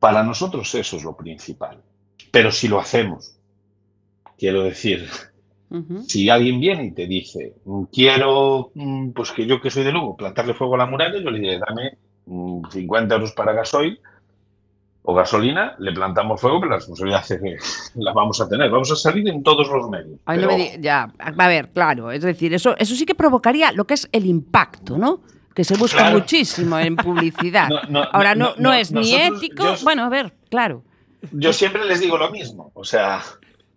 [0.00, 1.80] Para nosotros eso es lo principal.
[2.32, 3.36] Pero si lo hacemos,
[4.36, 5.08] quiero decir,
[6.06, 9.92] si alguien viene y te dice, mm, quiero, mm, pues que yo que soy de
[9.92, 14.00] Lugo, plantarle fuego a la muralla, yo le diré, dame mm, 50 euros para gasoil
[15.08, 17.56] o gasolina, le plantamos fuego, pero la responsabilidad es que
[18.00, 18.68] la vamos a tener.
[18.70, 20.18] Vamos a salir en todos los medios.
[20.26, 23.14] Ay, no Pero, me di- ya, a ver, claro, es decir, eso, eso sí que
[23.14, 25.20] provocaría lo que es el impacto, ¿no?
[25.54, 26.18] Que se busca Claro.
[26.18, 27.68] muchísimo en publicidad.
[27.68, 29.62] No, no, Ahora no, no, es ni ético.
[29.64, 30.82] yo- Bueno, a ver, claro.
[31.32, 32.72] Yo siempre les digo lo mismo.
[32.74, 33.22] O sea,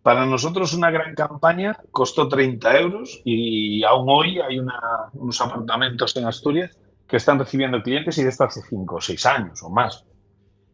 [0.02, 6.16] para nosotros una gran campaña costó 30 euros y aún hoy hay una- unos apartamentos
[6.18, 6.76] en Asturias
[7.08, 10.06] que están recibiendo clientes y de esto hace 5 o 6 años o más.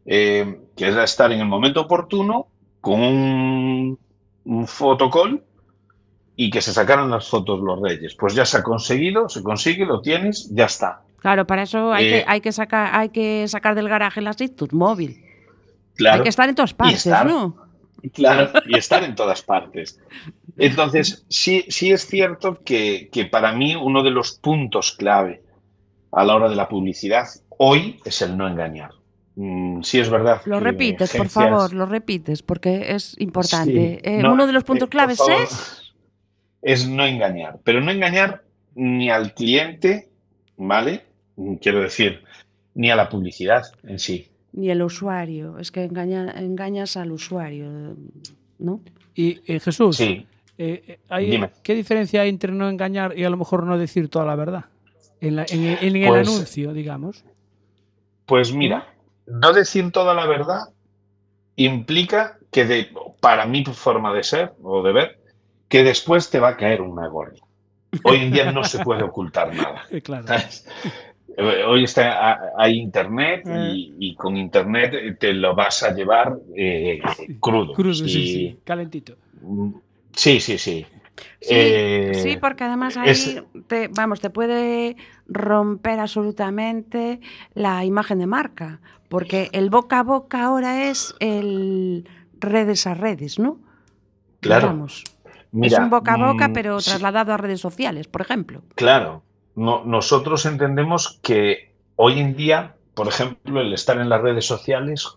[0.06, 2.46] Eh, que es estar en el momento oportuno
[2.80, 3.98] con un,
[4.44, 5.42] un fotocall
[6.36, 8.14] y que se sacaran las fotos los reyes.
[8.14, 11.02] Pues ya se ha conseguido, se consigue, lo tienes, ya está.
[11.18, 14.40] Claro, para eso hay, Eh, que, hay, que sacar, hay que sacar del garaje las
[14.40, 15.24] Ictus móvil.
[15.96, 16.18] Claro.
[16.18, 17.26] Hay que estar en todas partes, estar.
[17.26, 17.56] ¿no?
[18.12, 19.98] Claro, y estar en todas partes.
[20.56, 25.42] Entonces, sí, sí es cierto que, que para mí uno de los puntos clave
[26.12, 27.26] a la hora de la publicidad
[27.58, 28.90] hoy es el no engañar.
[29.36, 30.40] Mm, sí es verdad.
[30.46, 34.00] Lo que repites, por favor, lo repites, porque es importante.
[34.02, 35.42] Sí, Eh, no, uno de los puntos eh, por claves favor.
[35.42, 35.92] es.
[36.62, 38.42] Es no engañar, pero no engañar
[38.74, 40.08] ni al cliente,
[40.56, 41.04] ¿vale?
[41.36, 42.22] Mm, Quiero decir,
[42.74, 44.28] ni a la publicidad en sí.
[44.52, 47.94] Ni el usuario, es que engaña- engañas al usuario,
[48.58, 48.80] ¿no?
[49.14, 50.26] Y eh, Jesús, Sí.
[51.10, 51.50] hay- Dime.
[51.62, 54.64] ¿qué diferencia hay entre no engañar y a lo mejor no decir toda la verdad?
[55.20, 57.22] En, la- en el- en el Pues- anuncio, digamos.
[58.24, 58.86] Pues mira,
[59.26, 60.60] no decir toda la verdad
[61.56, 62.88] implica que, de,
[63.20, 65.20] para mi forma de ser o de ver,
[65.68, 67.38] que después te va a caer una gorda.
[68.04, 69.82] Hoy en día no se puede ocultar nada.
[70.02, 70.26] Claro.
[70.26, 70.66] ¿sabes?
[71.66, 73.72] Hoy está, ha- hay internet Eh.
[73.74, 77.00] y, y con internet te lo vas a llevar eh,
[77.40, 77.74] crudo.
[77.74, 79.16] Crudo, sí, Y- sí, calentito.
[79.42, 79.72] Mm,
[80.12, 80.86] Sí, sí, sí.
[81.40, 87.20] Sí, Eh, sí, porque además ahí, es- te, vamos, te puede romper absolutamente
[87.54, 93.38] la imagen de marca, porque el boca a boca ahora es el redes a redes,
[93.38, 93.60] ¿no?
[94.40, 94.68] Claro.
[94.68, 95.04] Digamos.
[95.52, 98.62] Mira, es un boca a boca, mm, pero sí, trasladado a redes sociales, por ejemplo.
[98.74, 99.22] Claro,
[99.54, 105.08] no- nosotros entendemos que hoy en día, por ejemplo, el estar en las redes sociales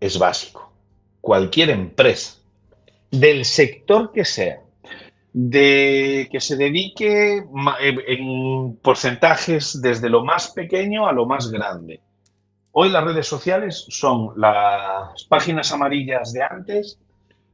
[0.00, 0.72] es básico.
[1.20, 2.36] Cualquier empresa,
[3.10, 4.60] del sector que sea,
[5.32, 11.50] de que se dedique ma- en en porcentajes desde lo más pequeño a lo más
[11.50, 12.00] grande.
[12.72, 16.98] Hoy las redes sociales son las páginas amarillas de antes,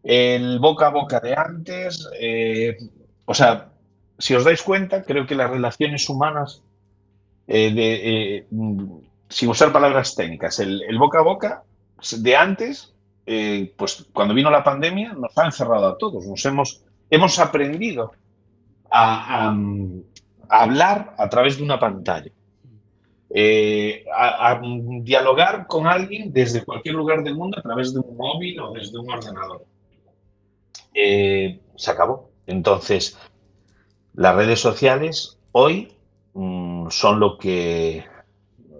[0.02, 2.76] el boca a boca de antes, eh,
[3.24, 3.70] o sea,
[4.18, 6.62] si os dais cuenta, creo que las relaciones humanas,
[7.46, 8.46] eh, de, eh,
[9.28, 11.62] sin usar palabras técnicas, el, el boca a boca
[12.18, 12.94] de antes,
[13.26, 16.26] eh, pues cuando vino la pandemia, nos ha encerrado a todos.
[16.26, 16.82] Nos hemos,
[17.14, 18.12] hemos aprendido
[18.90, 19.56] a, a,
[20.48, 22.30] a hablar a través de una pantalla.
[23.36, 24.60] Eh, a, a
[25.02, 28.96] dialogar con alguien desde cualquier lugar del mundo a través de un móvil o desde
[28.98, 29.64] un ordenador.
[30.94, 32.30] Eh, se acabó.
[32.46, 33.18] Entonces,
[34.14, 35.92] las redes sociales hoy
[36.34, 38.04] mm, son lo que,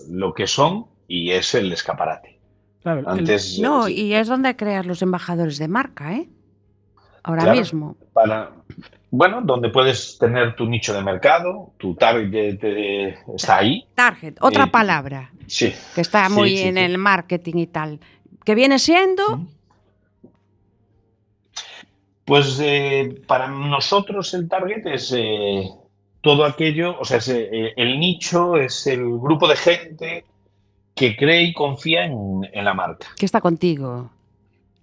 [0.09, 2.39] lo que son y es el escaparate.
[2.83, 3.27] Claro, el-
[3.63, 6.29] No, y es donde creas los embajadores de marca, ¿eh?
[7.25, 7.59] Ahora Claro.
[7.59, 7.97] mismo.
[8.13, 8.51] para,
[9.11, 13.85] bueno, donde puedes tener tu nicho de mercado, tu target eh, está ahí.
[13.95, 15.73] Target, otra Eh, palabra Sí.
[15.95, 17.99] que está muy sí, en el marketing y tal.
[18.45, 19.41] Que viene siendo
[22.25, 25.69] Pues eh, para nosotros el target es eh,
[26.23, 30.25] todo aquello, o sea, es, eh, el nicho es el grupo de gente
[30.95, 33.09] que cree y confía en, en la marca.
[33.19, 34.09] que está contigo,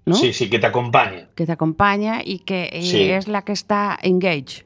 [0.05, 0.15] ¿no?
[0.15, 1.27] Sí, sí, que te acompaña.
[1.35, 3.09] Que te acompaña y que eh, Sí.
[3.09, 4.63] es la que está engaged.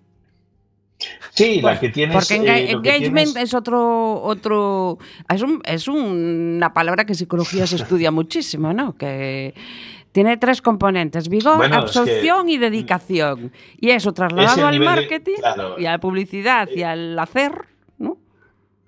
[1.33, 2.15] Sí, la que tienes.
[2.15, 4.97] Porque enga- eh, engagement tienes- es otro, otro
[5.29, 8.95] es, un- es una palabra que en psicología se estudia muchísimo, ¿no?
[8.97, 9.53] Que
[10.13, 13.51] tiene tres componentes, vigor, Bueno, es que- absorción y dedicación.
[13.79, 15.75] Y eso Es trasladado al de- marketing claro.
[15.77, 17.51] y a la publicidad y al hacer,
[17.99, 18.17] ¿no?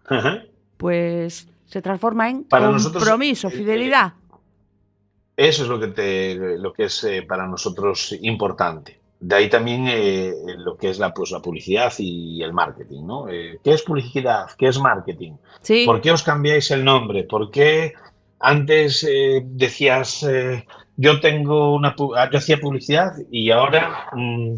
[0.07, 0.43] Ajá.
[0.77, 4.13] Pues se transforma en Para nosotros, compromiso, eh, fidelidad.
[5.37, 8.99] Eso es lo que, te, lo que es eh, para nosotros importante.
[9.19, 13.29] De ahí también eh, lo que es la, pues, la publicidad y el marketing, ¿no?
[13.29, 14.47] Eh, ¿Qué es publicidad?
[14.57, 15.33] ¿Qué es marketing?
[15.61, 15.85] Sí.
[15.85, 17.23] ¿Por qué os cambiáis el nombre?
[17.23, 17.93] ¿Por qué
[18.39, 20.65] antes eh, decías eh,
[20.97, 24.55] yo tengo una ah, yo hacía publicidad y ahora mm,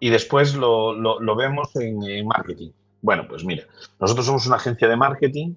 [0.00, 2.70] y después lo, lo- lo vemos en, en marketing?
[3.00, 3.64] Bueno, pues mira,
[4.00, 5.54] nosotros somos una agencia de marketing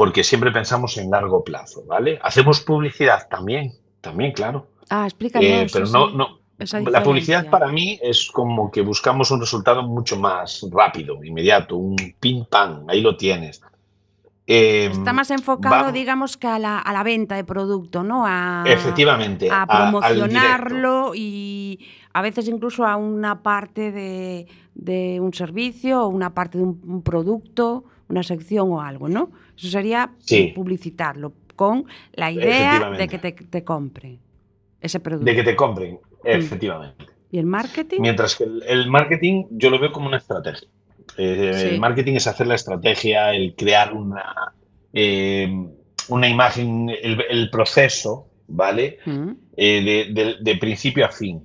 [0.00, 2.18] porque siempre pensamos en largo plazo, ¿vale?
[2.22, 4.68] Hacemos publicidad también, también, claro.
[4.88, 6.38] Ah, explícame Eh, pero sí, no, no,
[6.90, 11.96] la publicidad para mí es como que buscamos un resultado mucho más rápido, inmediato, un
[12.18, 13.60] pim pam, ahí lo tienes.
[14.46, 18.24] Eh, Está más enfocado, digamos, que a la, a la venta de producto, ¿no?
[18.26, 21.78] A, efectivamente, a promocionarlo y
[22.14, 26.80] a veces incluso a una parte de, de un servicio o una parte de un,
[26.86, 29.28] un producto, una sección o algo, ¿no?
[29.60, 30.52] Eso sería Sí.
[30.54, 34.18] publicitarlo con la idea de que te, te compre
[34.80, 35.26] ese producto.
[35.26, 37.04] de que te compren, efectivamente.
[37.30, 38.00] ¿Y el marketing?
[38.00, 40.68] Mientras que el, el marketing yo lo veo como una estrategia.
[41.18, 41.66] Eh, Sí.
[41.74, 44.54] El marketing es hacer la estrategia, el crear una,
[44.92, 45.48] eh,
[46.08, 48.98] una imagen, el, el proceso, ¿vale?
[49.04, 49.30] Mm.
[49.56, 51.42] Eh, de, de- de principio a fin.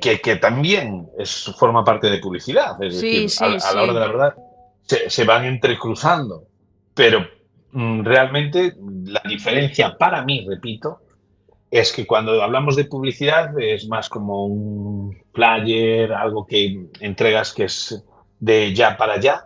[0.00, 2.82] Que, que también es, forma parte de publicidad.
[2.82, 4.34] Es Sí, decir, sí, a, a la hora de la verdad
[4.82, 6.44] se, se van entrecruzando.
[6.98, 7.24] Pero
[7.70, 10.98] mm, realmente la diferencia para mí, repito,
[11.70, 17.64] es que cuando hablamos de publicidad es más como un flyer, algo que entregas que
[17.64, 18.04] es
[18.40, 19.44] de ya para allá.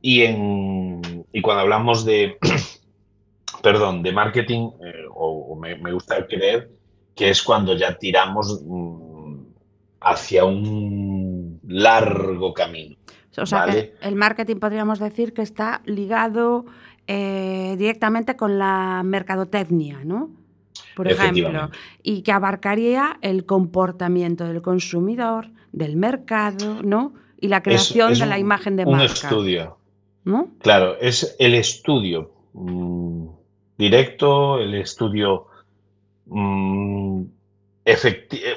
[0.00, 2.38] Y, en, y cuando hablamos de,
[3.62, 6.70] perdón, de marketing, eh, o, o me, me gusta creer
[7.14, 9.40] que es cuando ya tiramos mm,
[10.00, 12.96] hacia un largo camino.
[13.38, 13.92] O sea, Vale.
[14.00, 16.66] que el marketing podríamos decir que está ligado
[17.06, 20.30] eh, directamente con la mercadotecnia, ¿no?
[20.94, 21.70] Por ejemplo,
[22.02, 27.14] y que abarcaría el comportamiento del consumidor, del mercado, ¿no?
[27.40, 29.78] Y la creación es de la un- imagen de Un marca, estudio.
[30.24, 30.48] ¿no?
[30.60, 33.26] Claro, es el estudio mm,
[33.78, 35.46] directo, el estudio
[36.26, 37.22] mm,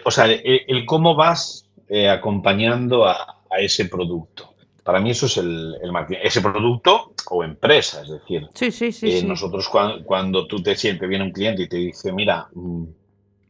[0.04, 3.16] o sea, el, el cómo vas eh, acompañando a,
[3.50, 4.54] a ese producto.
[4.86, 6.21] Para mí eso es el, el marketing.
[6.24, 9.08] Ese producto o empresa, es decir, Sí, sí, sí.
[9.08, 12.86] eh, nosotros cuan- cuando, tú te sientes, viene un cliente y te dice, mira, mm,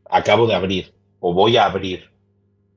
[0.10, 2.12] acabo de abrir o voy a abrir,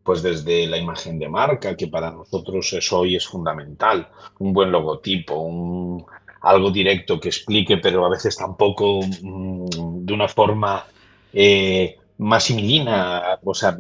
[0.03, 4.73] pues desde la imagen de marca, que para nosotros eso hoy es fundamental, un buen
[4.73, 6.05] logotipo, un,
[6.43, 10.87] algo directo que explique, pero a veces tampoco mm, de una forma
[11.33, 13.79] eh, más similina, o sea,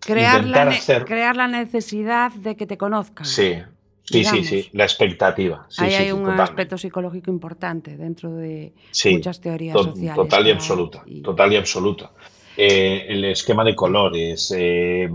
[0.00, 3.28] crear, la hacer- crear la necesidad de que te conozcan.
[3.34, 3.62] sí,
[4.08, 4.46] sí, sí, Digamos.
[4.46, 5.66] sí, la expectativa.
[5.68, 6.42] Sí, Ahí sí, hay un totalmente.
[6.42, 9.14] aspecto psicológico importante dentro de Sí.
[9.14, 10.14] muchas teorías To- sociales.
[10.14, 12.12] Total y absoluta, y- total y absoluta.
[12.56, 15.08] Eh, el esquema de colores, eh,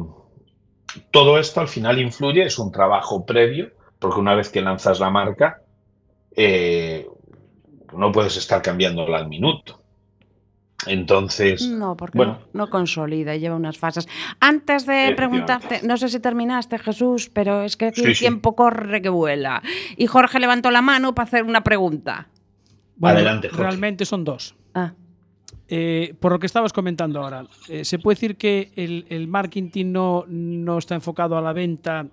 [1.12, 5.10] todo esto al final influye, es un trabajo previo, porque una vez que lanzas la
[5.10, 5.62] marca,
[6.36, 7.08] eh,
[7.96, 9.83] no puedes estar cambiándola al minuto.
[10.88, 12.40] Entonces, No, porque bueno.
[12.54, 14.08] no, no consolida, lleva unas fases.
[14.40, 18.20] Antes de preguntarte, no sé si terminaste, Jesús, pero es que aquí Sí, el sí.
[18.22, 19.62] tiempo corre que vuela.
[19.98, 22.28] Y Jorge levantó la mano para hacer una pregunta.
[22.96, 23.64] Bueno, Adelante, Jorge.
[23.64, 24.56] realmente son dos.
[24.74, 24.94] Ah,
[25.70, 29.92] Eh, por lo que estabas comentando ahora, eh, ¿se puede decir que el, el marketing
[29.92, 32.06] no, no está enfocado a la venta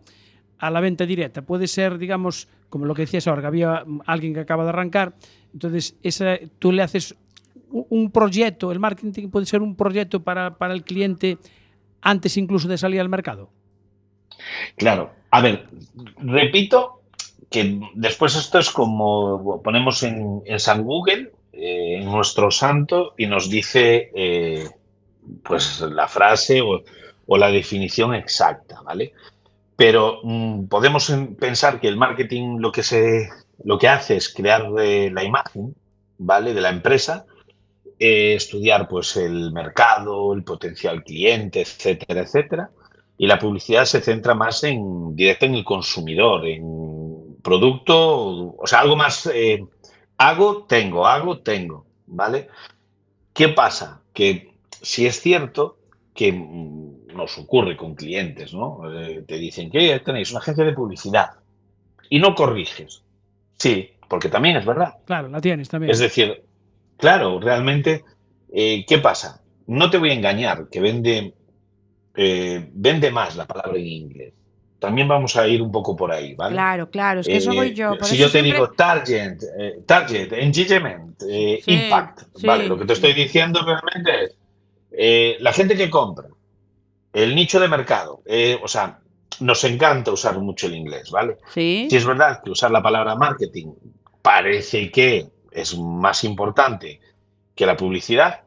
[0.58, 1.42] a la venta directa?
[1.42, 5.14] Puede ser, digamos, como lo que decías ahora, que había alguien que acaba de arrancar,
[5.52, 7.16] entonces esa, tú le haces
[7.70, 11.38] un proyecto, el marketing puede ser un proyecto para, para el cliente
[12.02, 13.50] antes incluso de salir al mercado.
[14.76, 15.66] Claro, a ver,
[16.18, 17.02] repito
[17.50, 23.26] que después esto es como ponemos en, en San Google, eh, en nuestro santo, y
[23.26, 24.68] nos dice eh,
[25.42, 26.82] pues la frase o,
[27.26, 29.12] o la definición exacta, ¿vale?
[29.76, 33.28] Pero mm, podemos en- pensar que el marketing lo que, se,
[33.64, 35.74] lo que hace es crear eh, la imagen,
[36.18, 36.54] ¿vale?
[36.54, 37.26] De la empresa,
[38.02, 42.70] eh, estudiar pues el mercado, el potencial cliente, etcétera, etcétera.
[43.18, 48.80] Y la publicidad se centra más en directo en el consumidor, en producto, o sea,
[48.80, 49.62] algo más eh,
[50.16, 52.48] hago, tengo, hago, tengo, ¿vale?
[53.34, 54.00] ¿Qué pasa?
[54.14, 55.76] Que si es cierto
[56.14, 58.80] que nos ocurre con clientes, ¿no?
[58.98, 61.32] Eh, te dicen que tenéis una agencia de publicidad
[62.08, 63.02] y no corriges.
[63.58, 64.94] Sí, porque también es verdad.
[65.04, 65.90] Claro, la tienes también.
[65.90, 66.44] Es decir,
[67.00, 68.04] claro, realmente,
[68.52, 69.42] eh, ¿qué pasa?
[69.66, 71.34] No te voy a engañar, que vende,
[72.14, 74.34] eh, vende más la palabra en inglés.
[74.78, 76.54] También vamos a ir un poco por ahí, ¿vale?
[76.54, 77.90] claro, claro, es que eso Eh, voy yo.
[77.98, 82.46] por si eso yo te siempre- digo target, eh, target, engagement, eh, Sí, impact, sí.
[82.46, 82.66] ¿vale?
[82.66, 84.36] Lo que te estoy diciendo realmente es
[84.92, 86.28] eh, la gente que compra,
[87.12, 88.98] el nicho de mercado, eh, o sea,
[89.40, 91.36] nos encanta usar mucho el inglés, ¿vale?
[91.54, 93.68] Sí, Si es verdad que usar la palabra marketing
[94.22, 97.00] parece que es más importante
[97.54, 98.42] que la publicidad,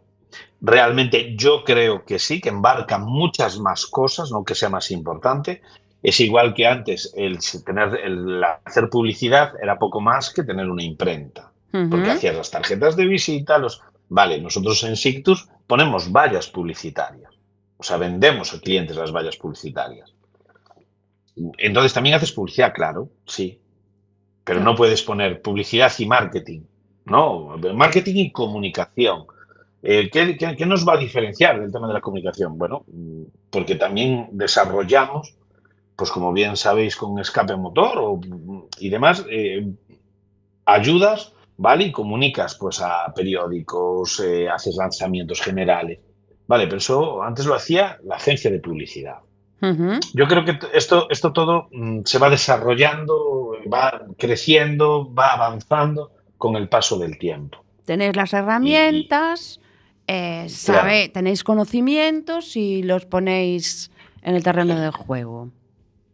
[0.62, 5.62] realmente yo creo que sí, que embarca muchas más cosas, no que sea más importante.
[6.02, 10.84] Es igual que antes, el tener el hacer publicidad era poco más que tener una
[10.84, 11.52] imprenta,
[11.90, 17.32] porque hacías las tarjetas de visita, los vale, nosotros en Sictus ponemos vallas publicitarias.
[17.78, 20.14] O sea, vendemos a clientes las vallas publicitarias.
[21.58, 23.60] Entonces también haces publicidad, claro, sí.
[24.44, 26.62] Pero no puedes poner publicidad y marketing.
[27.06, 29.26] No, marketing y comunicación.
[29.82, 32.58] Eh, ¿qué, qué, qué nos va a diferenciar del tema de la comunicación?
[32.58, 32.86] Bueno,
[33.50, 35.36] porque también desarrollamos,
[35.98, 38.22] pues como bien sabéis, con escape motor o,
[38.80, 39.74] y demás, eh,
[40.66, 41.86] ayudas, ¿vale?
[41.86, 46.00] Y comunicas pues a periódicos, eh, haces lanzamientos generales.
[46.48, 49.18] Vale, pero eso antes lo hacía la agencia de publicidad.
[50.14, 56.12] Yo creo que esto, esto todo mm, se va desarrollando, va creciendo, va avanzando
[56.44, 57.64] con el paso del tiempo.
[57.86, 59.62] Tenéis las herramientas,
[60.08, 63.92] eh, sabe- tenéis conocimientos y los ponéis
[64.24, 65.48] en el terreno del juego.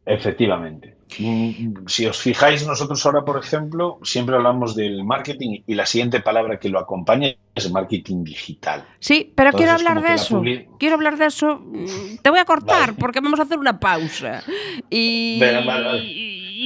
[0.05, 0.95] Efectivamente.
[1.17, 6.19] Mm, Si os fijáis, nosotros ahora, por ejemplo, siempre hablamos del marketing y la siguiente
[6.19, 8.85] palabra que lo acompaña es marketing digital.
[8.99, 10.43] Sí, pero quiero hablar de eso.
[10.77, 11.63] Quiero hablar de eso.
[12.21, 12.99] Te voy a cortar Vale.
[12.99, 14.43] porque vamos a hacer una pausa.
[14.91, 16.03] Y, vale, vale.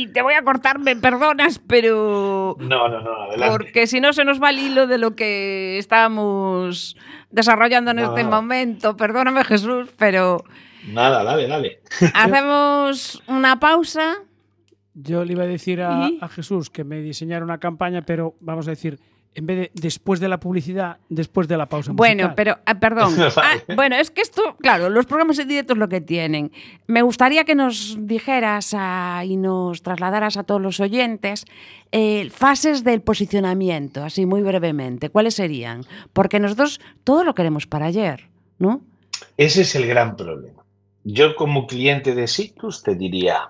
[0.04, 3.52] Y te voy a cortar, me perdonas, pero No, no, no, adelante.
[3.58, 6.96] porque si no se nos va el hilo de lo que estamos
[7.32, 8.30] desarrollando en No, este no.
[8.30, 8.96] momento.
[8.98, 10.44] Perdóname, Jesús, pero
[10.92, 11.80] Nada, dale, dale.
[12.14, 14.16] hacemos una pausa.
[14.94, 16.20] Yo le iba a decir a, ¿Y?
[16.22, 19.00] a Jesús que me diseñara una campaña, pero vamos a decir,
[19.36, 22.36] en vez de después de la publicidad, después de la pausa Bueno, musical.
[22.36, 23.14] pero, ah, perdón.
[23.38, 26.52] Ah, bueno, es que esto, claro, los programas en directo es lo que tienen.
[26.88, 28.76] Me gustaría que nos dijeras
[29.26, 31.46] y nos trasladaras a todos los oyentes
[31.92, 35.10] eh, fases del posicionamiento, así muy brevemente.
[35.10, 35.84] ¿Cuáles serían?
[36.14, 38.30] Porque nosotros todo lo queremos para ayer,
[38.60, 38.82] ¿no?
[39.38, 40.64] Ese es el gran problema.
[41.04, 43.50] Yo como cliente de Sictus te diría,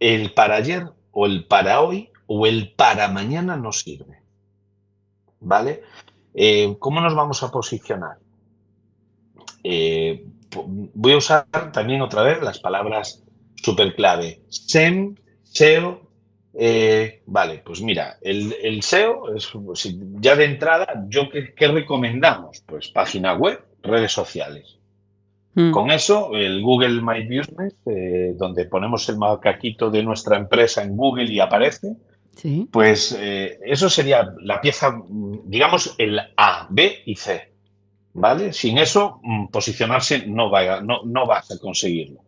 [0.00, 4.23] el para ayer o el para hoy o el para mañana no sirve.
[5.44, 5.82] ¿Vale?
[6.34, 8.16] Eh, ¿Cómo nos vamos a posicionar?
[9.62, 10.26] Eh,
[10.94, 13.22] voy a usar también otra vez las palabras
[13.56, 14.42] súper clave.
[14.48, 16.00] SEM, SEO.
[16.54, 19.52] eh, vale, pues mira, el, el SEO, es,
[20.20, 22.62] ya de entrada, ¿yo qué, qué recomendamos?
[22.66, 24.78] Pues página web, redes sociales.
[25.54, 25.70] Mm.
[25.70, 30.96] Con eso, el Google My Business, eh, donde ponemos el macaquito de nuestra empresa en
[30.96, 31.96] Google y aparece,
[32.70, 35.00] Pues eh, eso sería la pieza,
[35.44, 37.52] digamos, el A, B y C.
[38.14, 38.52] ¿Vale?
[38.52, 42.20] Sin eso, mm, posicionarse no, va, no, no vas a conseguirlo.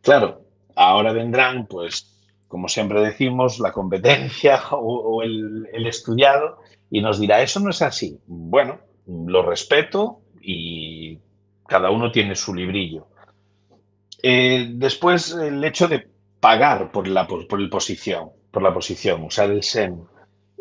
[0.00, 0.42] Claro,
[0.74, 2.14] ahora vendrán, pues,
[2.48, 6.58] como siempre decimos, la competencia o, el, el estudiado
[6.90, 8.18] y nos dirá, eso no es así.
[8.26, 11.18] Bueno, lo respeto y
[11.66, 13.06] cada uno tiene su librillo.
[14.22, 16.08] Eh, después, el hecho de
[16.40, 19.98] pagar por la, por, por el posición, por la posición, usar el SEM.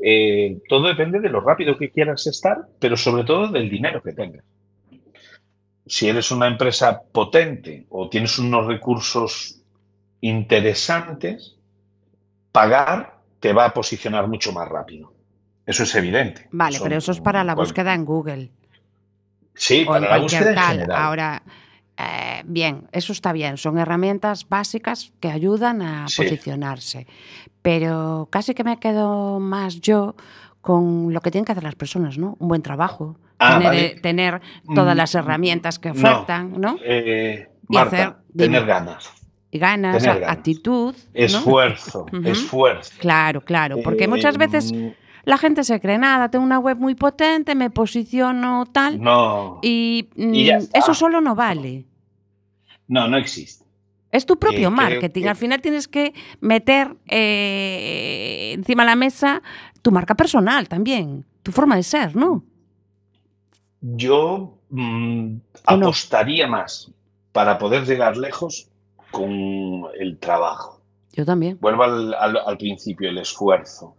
[0.03, 4.13] Eh, todo depende de lo rápido que quieras estar, pero sobre todo del dinero que
[4.13, 4.43] tengas.
[5.85, 9.61] Si eres una empresa potente o tienes unos recursos
[10.21, 11.55] interesantes,
[12.51, 15.13] pagar te va a posicionar mucho más rápido.
[15.65, 16.47] Eso es evidente.
[16.51, 18.51] Vale, pero eso es para la búsqueda en Google
[19.57, 20.91] Sí, o en para la búsqueda en general.
[20.91, 21.43] Ahora,
[21.97, 26.21] eh, bien, eso está bien, son herramientas básicas que ayudan a Sí.
[26.23, 27.07] posicionarse.
[27.61, 30.15] Pero casi que me quedo más yo
[30.61, 32.35] con lo que tienen que hacer las personas, ¿no?
[32.39, 33.85] Un buen trabajo, Ah, tener, vale.
[33.85, 34.41] eh, tener
[34.75, 36.77] todas Mm, las herramientas que ofertan, ¿no?
[36.83, 38.55] Eh, Y hacer- dime.
[38.55, 39.09] tener ganas,
[39.51, 40.37] ganas, tener ganas.
[40.37, 40.95] actitud.
[41.13, 41.13] ¿no?
[41.13, 42.91] esfuerzo, esfuerzo.
[42.99, 44.87] Claro, claro, porque muchas veces mm,
[45.27, 50.07] la gente se cree nada, tengo una web muy potente, me posiciono tal, No, y,
[50.15, 50.79] Y ya mm, está.
[50.79, 51.85] eso solo no vale.
[52.87, 53.65] no, no existe.
[54.09, 55.23] Es tu propio Eh, creo marketing.
[55.23, 59.41] que- Al final tienes que meter eh, encima de la mesa
[59.81, 62.43] tu marca personal también, tu forma de ser, ¿no?
[63.81, 65.35] Yo mm,
[65.67, 65.85] ¿O no?
[65.87, 66.89] apostaría más
[67.33, 68.69] para poder llegar lejos
[69.11, 70.76] con el trabajo.
[71.17, 71.57] Yo también.
[71.59, 73.95] Vuelvo al, al- al principio, el esfuerzo.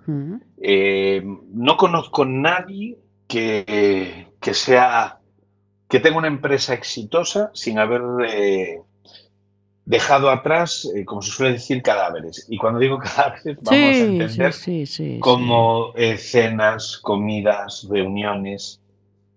[0.57, 1.21] Eh,
[1.53, 2.97] no conozco nadie
[3.27, 5.19] que, que sea
[5.89, 8.81] que tenga una empresa exitosa sin haber eh,
[9.85, 12.47] dejado atrás, eh, como se suele decir, cadáveres.
[12.49, 15.19] Y cuando digo cadáveres, vamos a Sí, entender sí, sí.
[15.21, 18.81] como cenas, comidas, reuniones,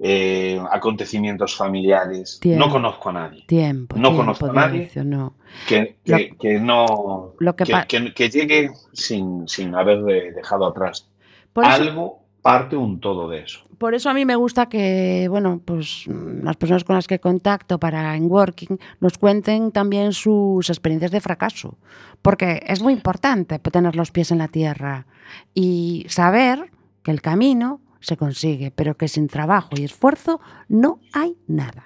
[0.03, 2.39] eh, acontecimientos familiares.
[2.41, 2.65] Tiempo.
[2.65, 4.89] No conozco a nadie Tiempo, No tiempo conozco a nadie.
[5.05, 5.35] no.
[5.67, 10.01] que, que- que no Lo que llegue sin, sin haber
[10.33, 11.07] dejado atrás.
[11.53, 13.59] Por eso, Algo parte un todo de eso.
[13.77, 17.79] por eso a mí me gusta que, bueno, pues las personas con las que contacto
[17.79, 21.77] para en Working nos cuenten también sus experiencias de fracaso,
[22.23, 25.05] porque es muy importante tener los pies en la tierra
[25.53, 26.71] y saber
[27.03, 31.85] que el camino se consigue, pero que sin trabajo y esfuerzo no hay nada.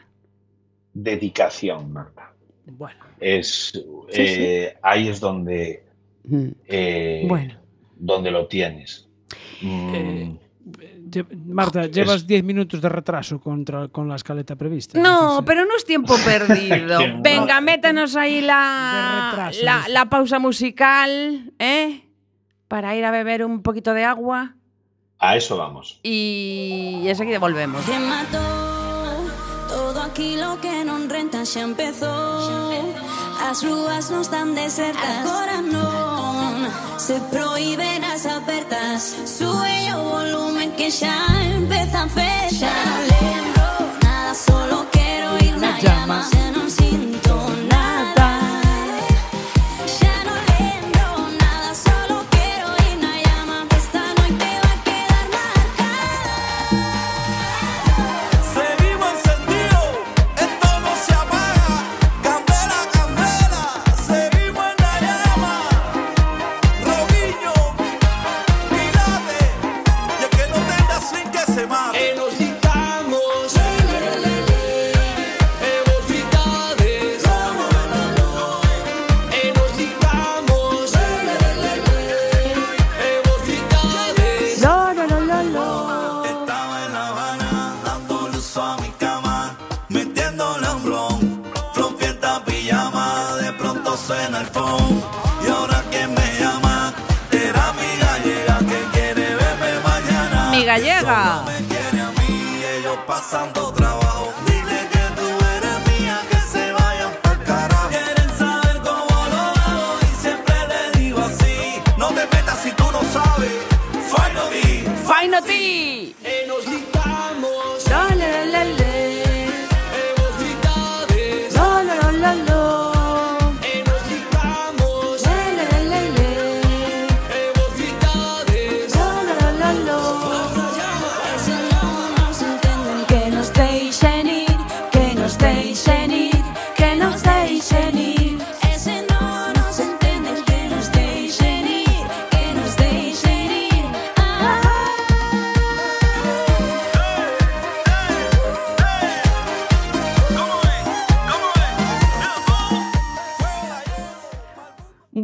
[0.93, 2.34] Dedicación, Marta.
[2.66, 3.74] Bueno, Es,
[4.11, 5.84] eh, Ahí es donde,
[6.28, 7.53] Mm, eh, Bueno.
[7.97, 9.07] donde lo tienes.
[9.61, 10.39] Mm, Eh,
[11.11, 14.99] lle- Marta, llevas 10 minutos de retraso contra, con la escaleta prevista.
[14.99, 15.43] No, sé.
[15.45, 16.99] pero no es tiempo perdido.
[17.22, 22.01] Venga, métanos ahí la, la, la pausa musical, ¿eh?
[22.68, 24.55] Para ir a beber un poquito de agua
[25.20, 25.99] a eso vamos.
[26.03, 27.84] y enseguida volvemos.
[27.86, 28.66] Te matou
[29.68, 32.93] Todo aquilo que non renta xa empezou
[33.41, 36.70] As rúas non están desertas Agora non
[37.01, 41.25] Se prohíben as apertas Sube o volumen que xa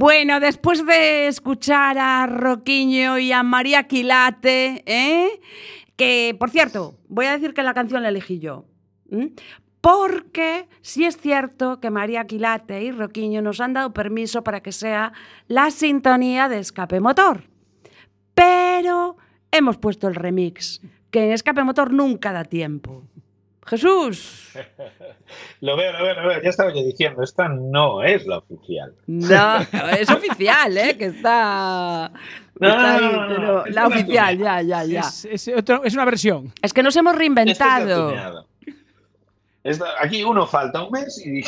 [0.02, 5.40] Bueno, después de escuchar a Roquiño y a María Quilate, ¿eh?
[5.96, 8.66] que por cierto, voy a decir que la canción la elegí yo.
[9.80, 14.72] Porque sí es cierto que María Quilate y Roquiño nos han dado permiso para que
[14.72, 15.14] sea
[15.46, 17.44] la sintonía de Escape Motor.
[18.34, 19.18] Pero
[19.52, 20.82] hemos puesto el remix,
[21.12, 23.04] que en Escape Motor nunca da tiempo.
[23.66, 24.50] Jesús.
[25.62, 26.42] Lo veo, lo veo, lo veo.
[26.42, 28.94] Ya estaba yo diciendo, esta no es la oficial.
[29.08, 29.60] No,
[29.98, 30.98] es oficial, ¿eh?
[30.98, 32.12] Que está...
[32.60, 34.62] No, está ahí, no, no, no, pero es la oficial, tuneada.
[34.64, 35.00] ya, ya, ya.
[35.02, 36.52] Es, es otro- es una versión.
[36.62, 38.46] Es que nos hemos reinventado.
[40.02, 41.44] aquí uno falta un mes y.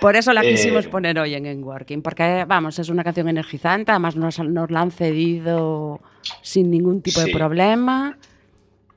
[0.00, 3.28] Por eso la Eh, quisimos poner hoy en En Working, porque, vamos, es una canción
[3.28, 6.00] energizante, además nos, nos la han cedido
[6.42, 7.32] sin ningún tipo de Sí.
[7.32, 8.16] problema.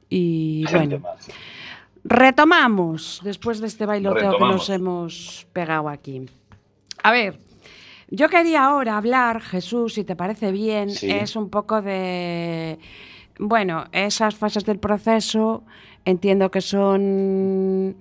[0.09, 1.27] Y Gente bueno, más.
[2.03, 6.21] retomamos después de este bailoteo que nos hemos pegado aquí.
[7.03, 7.39] A ver,
[8.09, 11.09] yo quería ahora hablar, Jesús, si te parece bien, Sí.
[11.11, 12.77] es un poco de,
[13.39, 15.63] bueno, esas fases del proceso,
[16.05, 17.95] entiendo que son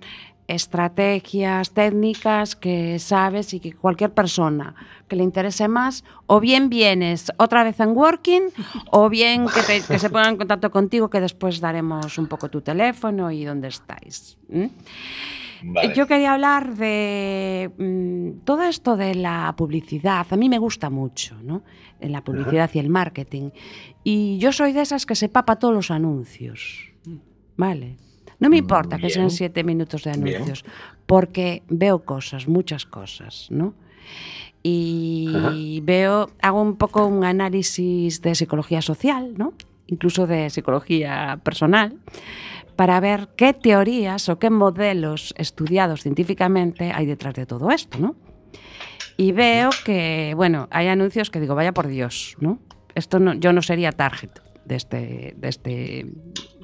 [0.47, 4.75] estrategias técnicas que sabes y que cualquier persona
[5.07, 8.43] que le interese más, o bien vienes otra vez en Working,
[8.91, 12.49] o bien que, te- que se ponga en contacto contigo, que después daremos un poco
[12.49, 14.37] tu teléfono y dónde estáis.
[15.95, 20.25] Yo quería hablar de mm, todo esto de la publicidad.
[20.29, 21.63] A mí me gusta mucho, ¿no?
[21.99, 23.49] En la publicidad y el marketing.
[24.03, 26.91] Y yo soy de esas que se papa todos los anuncios.
[27.57, 27.95] ¿Vale?
[28.39, 30.35] No me importa que sean siete minutos de Bien.
[30.35, 30.65] anuncios,
[31.05, 33.73] porque veo cosas, muchas cosas, ¿no?
[34.61, 39.53] Y veo, hago un poco un análisis de psicología social, ¿no?
[39.87, 41.99] Incluso de psicología personal,
[42.75, 48.15] para ver qué teorías o qué modelos estudiados científicamente hay detrás de todo esto, ¿no?
[49.17, 52.59] Y veo que, bueno, hay anuncios que digo, vaya por Dios, ¿no?
[52.95, 56.05] Esto no, yo no sería target de este, de este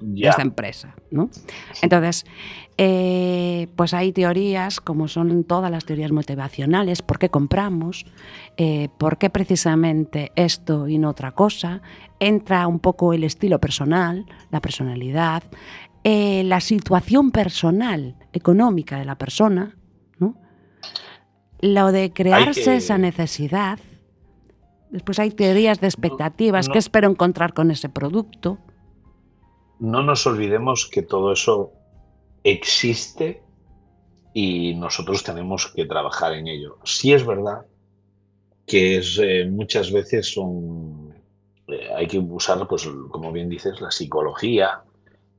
[0.02, 1.30] de esta empresa, ¿no?
[1.84, 2.26] Entonces,
[2.78, 8.06] eh, pues hay teorías, como son todas las teorías motivacionales, por qué compramos,
[8.58, 11.82] eh, por qué precisamente esto y no otra cosa,
[12.20, 15.44] entra un poco el estilo personal, la personalidad,
[16.04, 19.78] eh, la situación personal, económica de la persona,
[20.18, 20.36] ¿no?
[21.62, 23.78] Lo de crearse que- esa necesidad.
[24.92, 26.74] Después hay teorías de expectativas, no.
[26.74, 28.60] qué espero encontrar con ese producto.
[29.80, 31.72] No nos olvidemos que todo eso
[32.44, 33.42] existe
[34.34, 36.78] y nosotros tenemos que trabajar en ello.
[36.84, 37.66] Sí es verdad
[38.68, 44.82] que es, eh, muchas veces eh, hay que usar, pues, como bien dices, la psicología.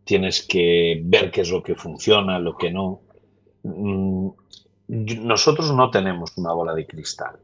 [0.05, 3.01] Tienes que ver qué es lo que funciona, lo que no.
[3.63, 4.29] Mm,
[4.89, 7.39] Nosotros no tenemos una bola de cristal.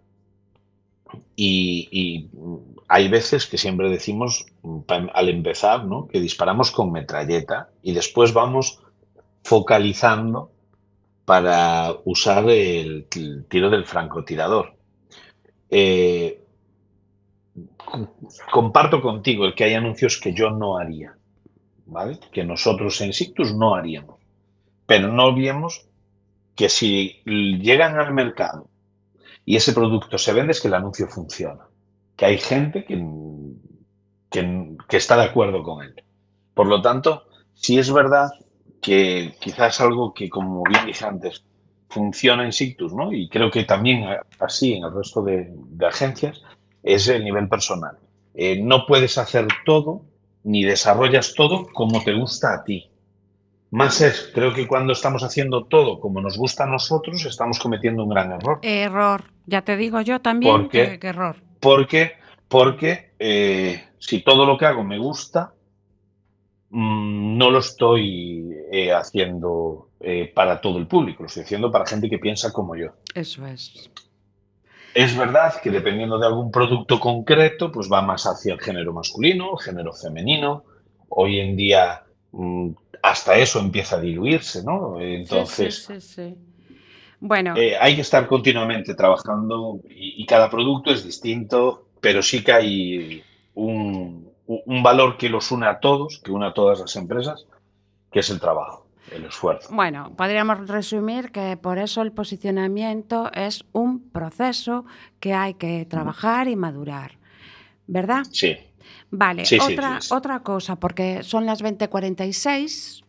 [1.36, 2.30] Y, y,
[2.88, 4.80] hay veces que siempre decimos, mm,
[5.12, 6.08] al empezar, ¿no?
[6.08, 8.80] que disparamos con metralleta y después vamos
[9.44, 10.50] focalizando
[11.24, 13.06] para usar el,
[13.48, 14.74] tiro del francotirador.
[15.70, 16.40] Eh,
[17.76, 18.08] com-
[18.50, 21.16] comparto contigo el que hay anuncios que yo no haría,
[21.86, 22.18] ¿vale?
[22.32, 24.20] Que nosotros en Sictus no haríamos.
[24.86, 25.86] Pero no olvidemos
[26.56, 28.68] que si llegan al mercado
[29.48, 31.62] y ese producto se vende es que el anuncio funciona.
[32.16, 33.02] Que hay gente que,
[34.28, 35.94] que, está de acuerdo con él.
[36.52, 37.22] Por lo tanto,
[37.54, 38.28] si es verdad
[38.82, 41.42] que quizás algo que, como bien dije antes,
[41.88, 43.10] funciona en Sictus, ¿no?
[43.10, 44.04] Y creo que también
[44.38, 46.42] así en el resto de, de agencias,
[46.82, 47.96] es el nivel personal.
[48.34, 50.02] Eh, no puedes hacer todo
[50.44, 52.90] ni desarrollas todo como te gusta a ti.
[53.70, 58.02] Más es, creo que cuando estamos haciendo todo como nos gusta a nosotros, estamos cometiendo
[58.02, 58.60] un gran error.
[58.62, 60.90] Error, ya te digo yo también ¿Por qué?
[60.90, 61.36] que, que error.
[61.60, 62.12] Porque,
[62.48, 65.52] porque eh, si todo lo que hago me gusta,
[66.70, 71.84] mm, no lo estoy eh, haciendo eh, para todo el público, lo estoy haciendo para
[71.84, 72.92] gente que piensa como yo.
[73.14, 73.90] Eso es.
[74.94, 79.52] Es verdad que dependiendo de algún producto concreto, pues va más hacia el género masculino,
[79.58, 80.64] el género femenino.
[81.10, 82.70] Hoy en día mm,
[83.02, 85.00] hasta eso empieza a diluirse, ¿no?
[85.00, 86.34] Entonces, Sí, sí.
[87.20, 92.44] Bueno, eh, hay que estar continuamente trabajando y, y cada producto es distinto, pero sí
[92.44, 93.24] que hay
[93.54, 97.46] un, un valor que los une a todos, que une a todas las empresas,
[98.10, 99.68] que es el trabajo, el esfuerzo.
[99.74, 104.86] bueno, podríamos resumir que por eso el posicionamiento es un proceso
[105.20, 107.18] que hay que trabajar y madurar,
[107.86, 108.22] ¿verdad?
[108.30, 108.56] Sí,
[109.10, 110.14] Vale, Sí, otra, sí, sí.
[110.14, 113.02] otra cosa, porque son las 20.46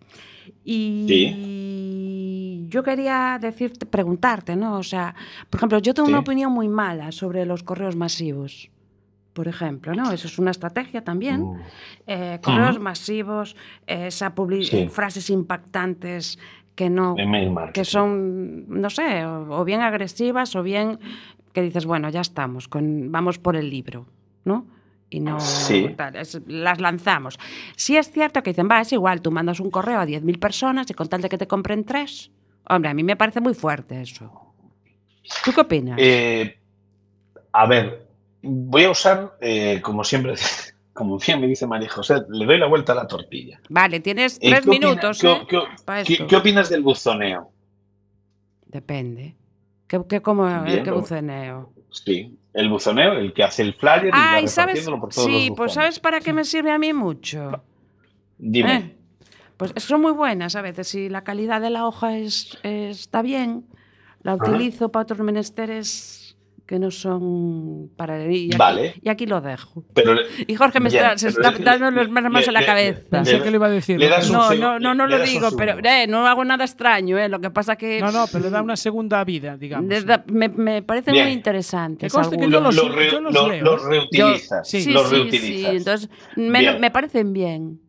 [0.64, 4.78] y yo quería decirte, preguntarte, ¿no?
[4.78, 5.16] O sea,
[5.50, 8.70] por ejemplo, yo tengo una opinión muy mala sobre los correos masivos.
[9.34, 10.12] Por ejemplo, ¿no?
[10.12, 11.42] Eso es una estrategia también.
[11.44, 11.62] Mm.
[12.08, 12.84] Eh, correos Ujú.
[12.84, 13.56] masivos,
[13.88, 14.78] eh, esa publi- Sí.
[14.78, 16.40] eh, frases impactantes
[16.76, 17.16] que no,
[17.74, 21.00] que son, no sé, o, o bien agresivas o bien
[21.54, 24.06] que dices, bueno, ya estamos, con, vamos por el libro,
[24.46, 24.66] ¿no?
[25.12, 25.94] Y no Sí.
[25.98, 27.40] tal, es- las lanzamos.
[27.76, 30.90] Sí es cierto que dicen, va, es igual, tú mandas un correo a 10.000 personas
[30.90, 32.32] y con tal de que te compren tres.
[32.70, 34.54] Hombre, a mí me parece muy fuerte eso.
[35.44, 35.98] ¿Tú qué opinas?
[36.00, 36.60] Eh,
[37.52, 38.06] a ver,
[38.44, 40.34] voy a usar, eh, como siempre,
[40.94, 43.60] como bien me dice María José, le doy la vuelta a la tortilla.
[43.70, 46.28] vale, tienes Eh, tres ¿qué opina- minutos, qué- ¿eh?
[46.28, 47.52] qué- opinas del buzoneo?
[48.68, 49.36] Depende.
[49.88, 51.74] ¿Qué, qué, cómo, Bien, qué buceneo?
[51.92, 54.88] Sí, el buzoneo, el que hace el flyer y va ¿sabes?
[54.90, 55.74] por todos Sí, los pues.
[55.74, 57.64] ¿sabes para qué me sirve a mí mucho?
[58.38, 58.76] Dime.
[58.76, 58.96] Eh,
[59.58, 60.88] Pues son muy buenas a veces.
[60.88, 63.66] Si la calidad de la hoja es, está bien,
[64.24, 64.50] la Ajá.
[64.52, 66.29] utilizo para otros menesteres
[66.70, 68.24] que no son para...
[68.32, 68.94] Y aquí, Vale.
[69.02, 69.84] y aquí lo dejo.
[69.96, 70.14] Pero
[70.46, 72.66] Y Jorge me está, se pero está le- dando los manos le- en la le-
[72.68, 73.24] cabeza.
[73.24, 74.00] Le- que le iba a decir.
[74.32, 74.50] no.
[74.52, 77.50] un No, no, no, lo digo, pero eh, no hago nada extraño, eh, lo que
[77.50, 80.06] pasa que No, no, pero le da una segunda vida, digamos.
[80.06, 81.26] da- me, me parecen Bien.
[81.26, 81.98] muy.
[81.98, 82.08] Que
[82.38, 82.52] algunos.
[82.52, 84.70] yo Lo- los- lo re- yo los lo- leo, los reutilizas.
[84.70, 84.82] Sí.
[84.82, 85.72] Sí, los sí, reutilizas.
[85.72, 87.82] sí, entonces me, me parecen bien.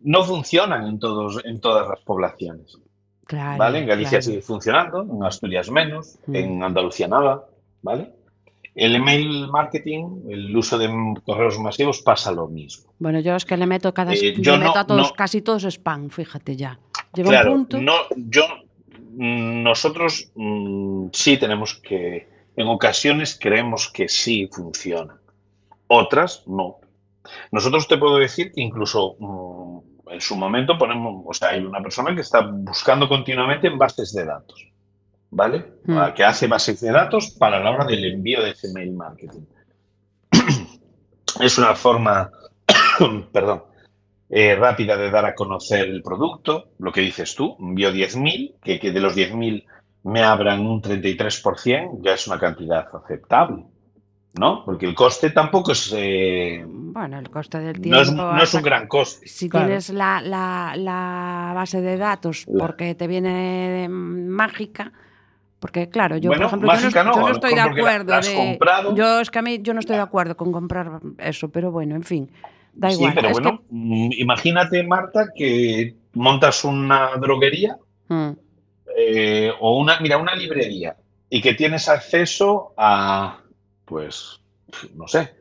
[0.00, 2.78] No funcionan en, todos, en todas las poblaciones.
[3.26, 3.80] Claro, ¿Vale?
[3.80, 4.22] En Galicia claro.
[4.22, 6.36] sigue funcionando, en Asturias menos, Mm.
[6.36, 7.44] en Andalucía nada,
[7.82, 8.12] ¿vale?
[8.74, 10.88] El email marketing, el uso de
[11.26, 12.90] correos masivos pasa lo mismo.
[12.98, 15.14] Bueno, yo es que le meto cada Eh, le yo meto no- a todos, no-
[15.14, 16.78] casi todos spam, fíjate ya.
[17.14, 17.80] Llega claro, un punto.
[17.82, 18.44] no, yo,
[19.10, 25.18] mm, nosotros mm, sí tenemos que, en ocasiones creemos que sí funciona,
[25.88, 26.76] otras no.
[27.50, 31.82] Nosotros te puedo decir que incluso mm, en su momento ponemos, o sea, hay una
[31.82, 34.66] persona que está buscando continuamente en bases de datos,
[35.32, 35.72] ¿vale?
[35.86, 36.12] Mm.
[36.14, 39.40] Que hace bases de datos para la hora del envío de ese mail marketing.
[41.40, 42.30] Es una forma,
[43.32, 43.64] perdón,
[44.28, 48.78] eh, rápida de dar a conocer el producto, lo que dices tú, envío 10.000, que,
[48.78, 49.64] que de los 10.000
[50.04, 53.64] me abran un 33%, ya es una cantidad aceptable,
[54.34, 54.62] ¿no?
[54.64, 57.96] Porque el coste tampoco es, eh, Bueno, el coste del tiempo.
[57.96, 59.26] no es, no es hasta un gran coste.
[59.26, 59.66] Si Claro.
[59.66, 64.92] tienes la, la- la base de datos porque te viene mágica,
[65.62, 68.58] porque claro, yo Bueno, por ejemplo, yo no, no, yo no estoy de acuerdo de-
[68.96, 71.94] yo es que a mí yo no estoy de acuerdo con comprar eso, pero bueno,
[71.94, 72.28] en fin,
[72.74, 73.12] da Sí, igual.
[73.14, 77.76] pero es bueno, mm, imagínate, Marta, que montas una droguería
[78.08, 78.30] Mm,
[78.98, 80.96] eh, o una, mira, una librería
[81.30, 83.38] y que tienes acceso a,
[83.84, 84.40] pues,
[84.96, 85.32] no sé,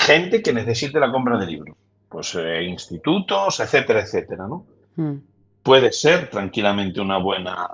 [0.00, 1.76] gente que necesite la compra de libros,
[2.08, 4.66] pues eh, institutos, etcétera, etcétera, ¿no?
[4.96, 5.14] mm.
[5.62, 7.68] Puede ser tranquilamente una buena,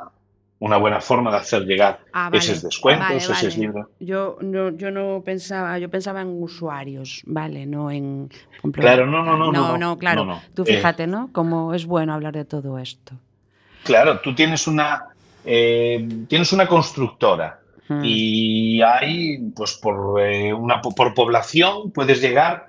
[0.61, 3.86] una buena forma de hacer llegar Ah, vale, esos descuentos, vale, esos libros.
[4.00, 8.28] Yo no, yo no pensaba, yo pensaba en usuarios, vale, no en.
[8.72, 10.24] Claro, no, no, no, no, no, no, claro.
[10.24, 10.42] no.
[10.54, 11.30] Tú Eh, fíjate, ¿no?
[11.32, 13.14] Cómo es bueno hablar de todo esto.
[13.84, 15.04] Claro, tú tienes una,
[15.44, 18.02] eh, tienes una constructora Mm.
[18.04, 22.66] y hay, pues por, eh, una, po- por población puedes llegar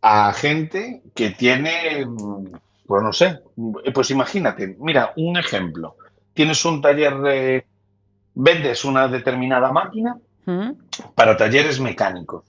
[0.00, 2.44] a gente que tiene, mm,
[2.86, 3.40] pues no sé,
[3.92, 5.96] pues imagínate, mira, un ejemplo,
[6.36, 7.66] tienes un taller de,
[8.34, 10.16] vendes una determinada máquina
[10.48, 10.74] Mm,
[11.16, 12.44] para talleres mecánicos,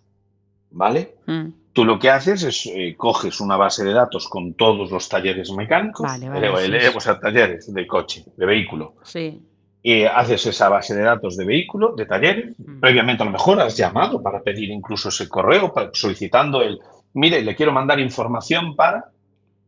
[0.69, 1.15] ¿vale?
[1.25, 1.47] mm.
[1.73, 5.51] Tú lo que haces es eh, coges una base de datos con todos los talleres
[5.51, 9.41] mecánicos, Vale, vale, sí, eh, o sea, talleres de coche, de vehículo, Sí.
[9.81, 12.53] y haces esa base de datos de vehículo, de talleres.
[12.59, 12.79] Mm.
[12.81, 16.79] Previamente, a lo mejor has llamado para pedir incluso ese correo, solicitando el,
[17.13, 19.05] mire, le quiero mandar información para,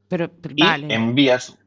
[0.07, 0.93] Pero, pero y vale.
[0.93, 1.57] envías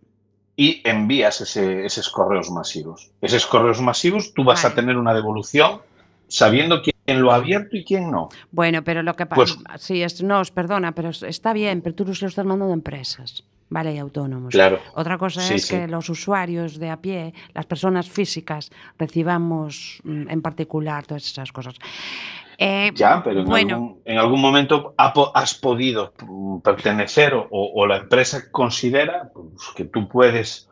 [0.57, 3.11] y envías ese- esos correos masivos.
[3.21, 4.73] Esos correos masivos, tú vas Vale.
[4.73, 5.81] a tener una devolución
[6.29, 8.29] sabiendo quién lo ha abierto y quién no.
[8.51, 11.81] Bueno, pero lo que pasa, Pues- sí, es, no, os perdona, pero es- está bien,
[11.83, 13.95] pero tú se lo estás mandando a empresas, ¿vale?
[13.95, 14.53] Y autónomos.
[14.53, 14.79] Claro.
[14.95, 15.75] Otra cosa Sí, es sí.
[15.75, 21.51] que los usuarios de a pie, las personas físicas, recibamos mm, en particular todas esas
[21.53, 21.75] cosas.
[22.59, 24.95] Eh, Ya, pero en, bueno, algún, en algún momento
[25.35, 26.13] has podido
[26.63, 30.69] pertenecer o, o la empresa considera pues, que tú puedes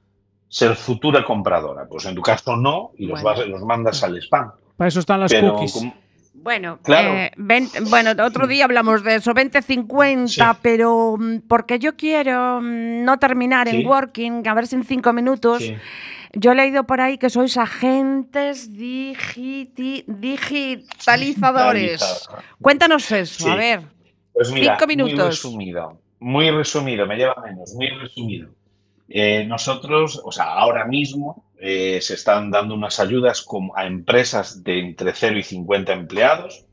[0.49, 1.87] ser futura compradora.
[1.89, 3.39] Pues en tu caso no y los, Bueno.
[3.41, 4.51] vas- los mandas al spam.
[4.77, 5.73] Para eso están las Pero cookies.
[5.75, 5.95] como-
[6.33, 7.13] Bueno, Claro.
[7.15, 10.59] eh, 20 bueno, otro día hablamos de eso, 20-50, Sí.
[10.63, 13.81] pero mm, porque yo quiero mm, no terminar Sí.
[13.81, 15.59] en working, a ver si en cinco minutos.
[15.63, 15.77] sí.
[16.33, 22.01] Yo he leído por ahí que sois agentes digiti- digitalizadores.
[22.01, 22.45] Digitalizador.
[22.61, 23.51] Cuéntanos eso, Sí.
[23.51, 23.81] a ver.
[24.33, 25.27] Pues mira, Cinco muy minutos.
[25.43, 28.49] resumido, muy resumido, me lleva menos, muy resumido.
[29.09, 34.63] Eh, nosotros, o sea, ahora mismo, eh, se están dando unas ayudas como a empresas
[34.63, 36.65] de entre 0 y 50 empleados,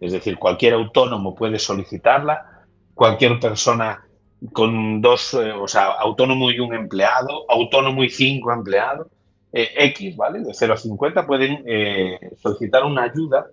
[0.00, 4.04] es decir, cualquier autónomo puede solicitarla, cualquier persona
[4.52, 9.08] con dos, eh, o sea, autónomo y un empleado, autónomo y cinco empleados,
[9.52, 10.40] eh, X, ¿vale?
[10.40, 13.46] De 0 a 50 pueden eh, solicitar una ayuda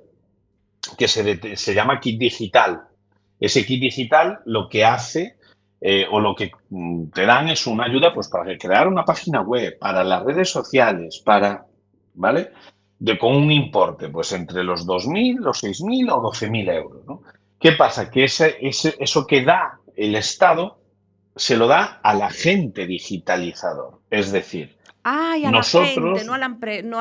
[0.98, 2.82] que se, se llama kit digital.
[3.39, 5.36] Ese kit digital lo que hace
[6.12, 9.80] o lo que mm, te dan es una ayuda pues para crear una página web,
[9.80, 11.66] para las redes sociales, para,
[12.14, 12.52] ¿vale?
[13.00, 17.24] De, con un importe, pues entre los 2.000, los 6.000 o 12.000 euros, ¿no?
[17.60, 18.12] ¿Qué pasa?
[18.12, 20.81] Que ese, ese- eso que da el Estado
[21.36, 24.00] se lo da al agente digitalizador.
[24.10, 26.46] Es decir, Ah, y a Nosotros- la gente, no, a la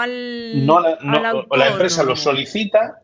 [0.03, 3.03] al, no la, no- al o la empresa lo solicita,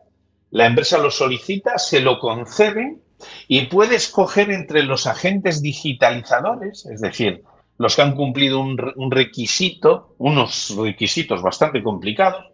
[0.49, 2.97] la empresa lo solicita, se lo concede
[3.47, 7.43] y puede escoger entre los agentes digitalizadores, es decir,
[7.77, 12.45] los que han cumplido un, re- un requisito, unos requisitos bastante complicados,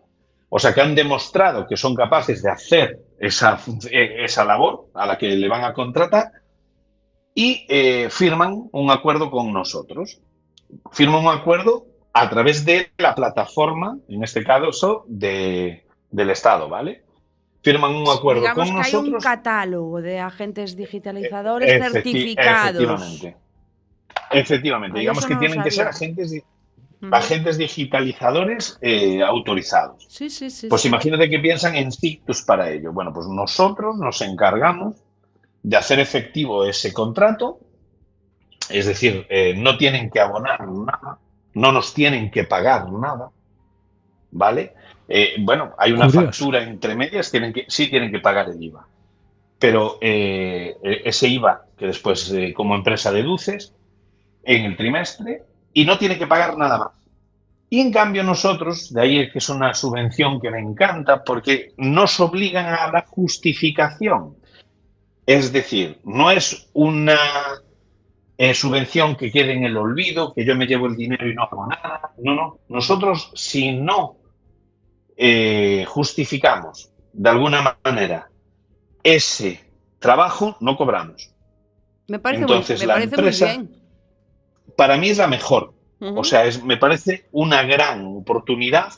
[0.49, 3.57] o sea, que han demostrado que son capaces de hacer esa,
[3.89, 6.30] eh, esa labor a la que le van a contratar
[7.36, 10.19] y eh, firman un acuerdo con nosotros.
[10.91, 17.03] Firman un acuerdo a través de la plataforma, en este caso, de, del Estado, ¿vale?
[17.63, 19.23] Firman un acuerdo Digamos con que hay un nosotros.
[19.23, 22.81] catálogo de agentes digitalizadores Efecti- certificados.
[22.81, 23.38] Efectivamente.
[24.31, 24.97] Efectivamente.
[24.97, 26.34] Ay, Digamos que no tienen que ser agentes,
[27.11, 30.05] agentes digitalizadores eh, autorizados.
[30.09, 30.67] Sí, sí, sí.
[30.67, 30.88] Pues sí.
[30.88, 32.91] imagínate que piensan en Sictus para ello.
[32.91, 34.95] Bueno, pues nosotros nos encargamos
[35.64, 37.59] de hacer efectivo ese contrato,
[38.70, 41.20] es decir, eh, no tienen que abonar nada,
[41.53, 43.32] no nos tienen que pagar nada,
[44.32, 44.74] ¿vale?
[45.07, 46.28] Eh, bueno, hay una Curioso.
[46.28, 48.86] factura entre medias, tienen que, sí tienen que pagar el IVA,
[49.57, 53.74] pero eh, ese IVA que después como empresa deduces
[54.43, 55.43] en el trimestre
[55.74, 56.91] y no tiene que pagar nada más.
[57.70, 61.74] Y en cambio nosotros, de ahí es que es una subvención que me encanta porque
[61.78, 64.36] nos obligan a la justificación.
[65.26, 67.17] Es decir, no es una
[68.38, 71.43] eh, subvención que quede en el olvido, que yo me llevo el dinero y no
[71.43, 72.11] hago nada.
[72.17, 72.59] No, no.
[72.67, 74.17] Nosotros, si no
[75.15, 78.30] eh, justificamos de alguna manera
[79.03, 79.63] ese
[79.99, 81.32] trabajo, no cobramos.
[82.07, 83.84] me parece, entonces, muy, me la parece empresa- muy bien.
[84.76, 85.74] Para mí es la mejor.
[85.99, 88.91] O sea, es, me parece una gran oportunidad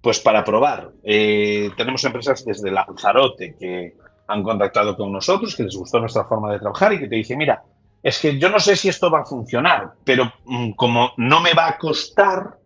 [0.00, 0.90] pues para probar.
[1.04, 3.94] Eh, tenemos empresas desde Lanzarote que
[4.30, 7.38] han contactado con nosotros, que les gustó nuestra forma de trabajar y que te dicen,
[7.38, 7.62] mira,
[8.02, 11.52] es que yo no sé si esto va a funcionar, pero mm, como no me
[11.52, 12.58] va a costar,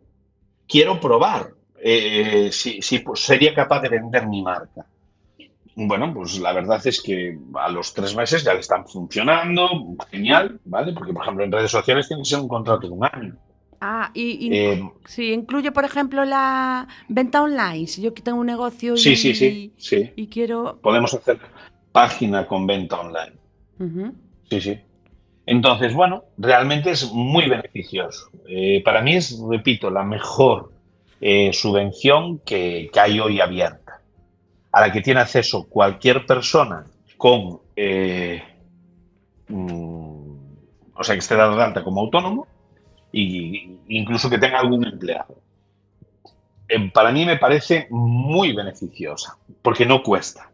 [0.68, 1.48] quiero probar
[1.82, 4.86] eh, si, si, pues, sería capaz de vender mi marca.
[5.76, 9.68] Bueno, pues la verdad es que a los tres meses ya le están funcionando,
[10.10, 10.92] genial, ¿vale?
[10.92, 13.36] Porque, por ejemplo, en redes sociales tiene que ser un contrato de un año.
[13.80, 17.86] Ah, y, y- Eh, sí, incluye, por ejemplo, la venta online.
[17.88, 20.12] Si yo tengo un negocio y, sí, sí, sí, sí.
[20.14, 20.78] y quiero...
[20.80, 21.38] Podemos hacer
[21.94, 23.36] página con venta online.
[24.50, 24.80] Sí, sí.
[25.46, 28.30] Entonces, bueno, realmente es muy beneficioso.
[28.48, 30.72] Eh, para mí es, repito, la mejor
[31.20, 34.00] eh, subvención que, que hay hoy abierta,
[34.72, 36.84] a la que tiene acceso cualquier persona
[37.16, 38.42] con, eh,
[39.46, 40.36] mm,
[40.96, 42.48] o sea, que esté dado de alta como autónomo
[43.12, 45.36] y incluso que tenga algún empleado.
[46.92, 50.50] Para mí me parece muy beneficiosa, porque no cuesta,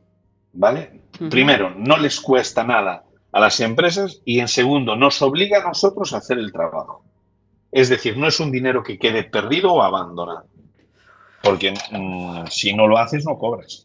[0.53, 1.01] ¿vale?
[1.30, 6.12] Primero, no les cuesta nada a las empresas y en segundo, nos obliga a nosotros
[6.12, 7.05] a hacer el trabajo.
[7.70, 10.46] Es decir, no es un dinero que quede perdido o abandonado.
[11.42, 13.82] Porque mm, si no lo haces, no cobras.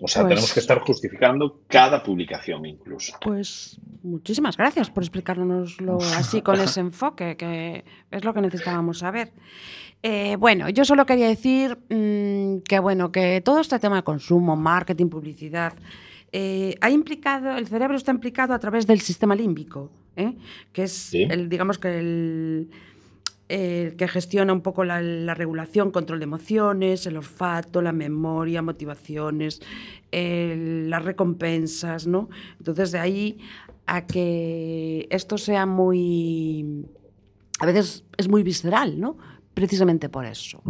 [0.00, 3.16] O sea, Pues- tenemos que estar justificando cada publicación incluso.
[3.20, 9.32] Pues muchísimas gracias por explicárnoslo así con ese enfoque, que es lo que necesitábamos saber.
[10.02, 14.56] Eh, bueno, yo solo quería decir mm, que bueno, que todo este tema de consumo,
[14.56, 15.74] marketing, publicidad,
[16.32, 20.34] eh, ha implicado, el cerebro está implicado a través del sistema límbico, ¿eh?
[20.72, 21.22] que es Sí.
[21.30, 22.70] el, digamos que el,
[23.48, 28.60] el que gestiona un poco la, la regulación, control de emociones, el olfato, la memoria,
[28.62, 29.60] motivaciones,
[30.10, 32.28] el- las recompensas, ¿no?
[32.58, 33.38] Entonces de ahí
[33.86, 36.86] a que esto sea muy,
[37.60, 39.16] a veces es muy visceral, ¿no?
[39.54, 40.62] Precisamente por eso.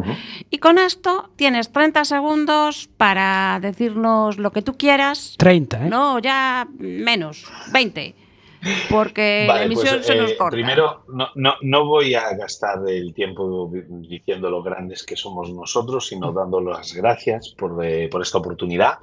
[0.50, 5.36] Y con esto tienes 30 segundos para decirnos lo que tú quieras.
[5.38, 5.88] 30, ¿eh?
[5.88, 8.14] No, ya menos, 20.
[8.90, 10.54] Porque la Vale, emisión pues, se nos eh, corta.
[10.54, 15.52] Primero, no, no, no voy a gastar el tiempo di- diciendo lo grandes que somos
[15.52, 18.98] nosotros, sino dando las gracias por, eh, por esta oportunidad.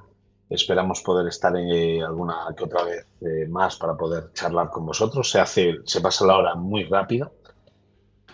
[0.50, 5.30] Esperamos poder estar eh, alguna que otra vez eh, más para poder charlar con vosotros.
[5.30, 7.34] Se hace, se pasa la hora muy rápido.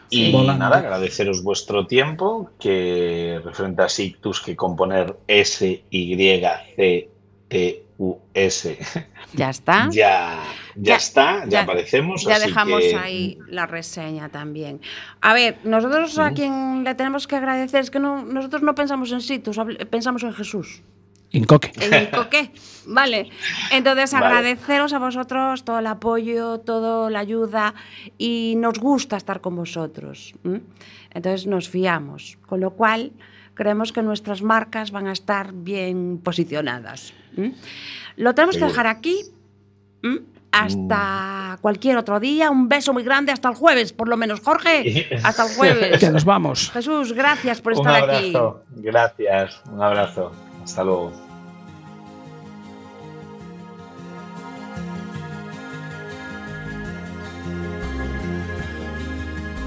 [0.10, 0.64] Y Volando.
[0.64, 6.16] nada, agradeceros vuestro tiempo, que referente a Sictus, que componer S, Y,
[6.76, 7.10] C,
[7.47, 8.78] T, U, S,
[9.34, 9.89] Ya está.
[9.91, 10.43] ya, ya,
[10.76, 12.24] Ya- está, ya, ya- aparecemos.
[12.26, 14.82] Ya así dejamos que- ahí la reseña también.
[15.22, 19.12] A ver, nosotros a quien le tenemos que agradecer es que no, nosotros no pensamos
[19.12, 19.22] en
[19.58, 20.82] hable- pensamos en Jesús.
[21.38, 21.72] Incoque.
[21.80, 22.52] En Coque,
[22.88, 23.30] vale.
[23.72, 24.26] Entonces Vale.
[24.26, 27.74] agradeceros a vosotros todo el apoyo, toda la ayuda
[28.18, 30.34] y nos gusta estar con vosotros.
[31.14, 33.12] Entonces nos fiamos, con lo cual
[33.54, 37.14] creemos que nuestras marcas van a estar bien posicionadas.
[38.16, 39.24] Lo tenemos que dejar aquí.
[40.52, 42.50] Hasta cualquier otro día.
[42.50, 44.40] Un beso muy grande hasta el jueves, por lo menos.
[44.40, 46.00] Jorge, hasta el jueves.
[46.00, 46.72] Que nos vamos.
[46.72, 48.30] Jesús, gracias por Un estar aquí.
[48.34, 50.32] abrazo, gracias, un abrazo,
[50.64, 51.12] hasta luego.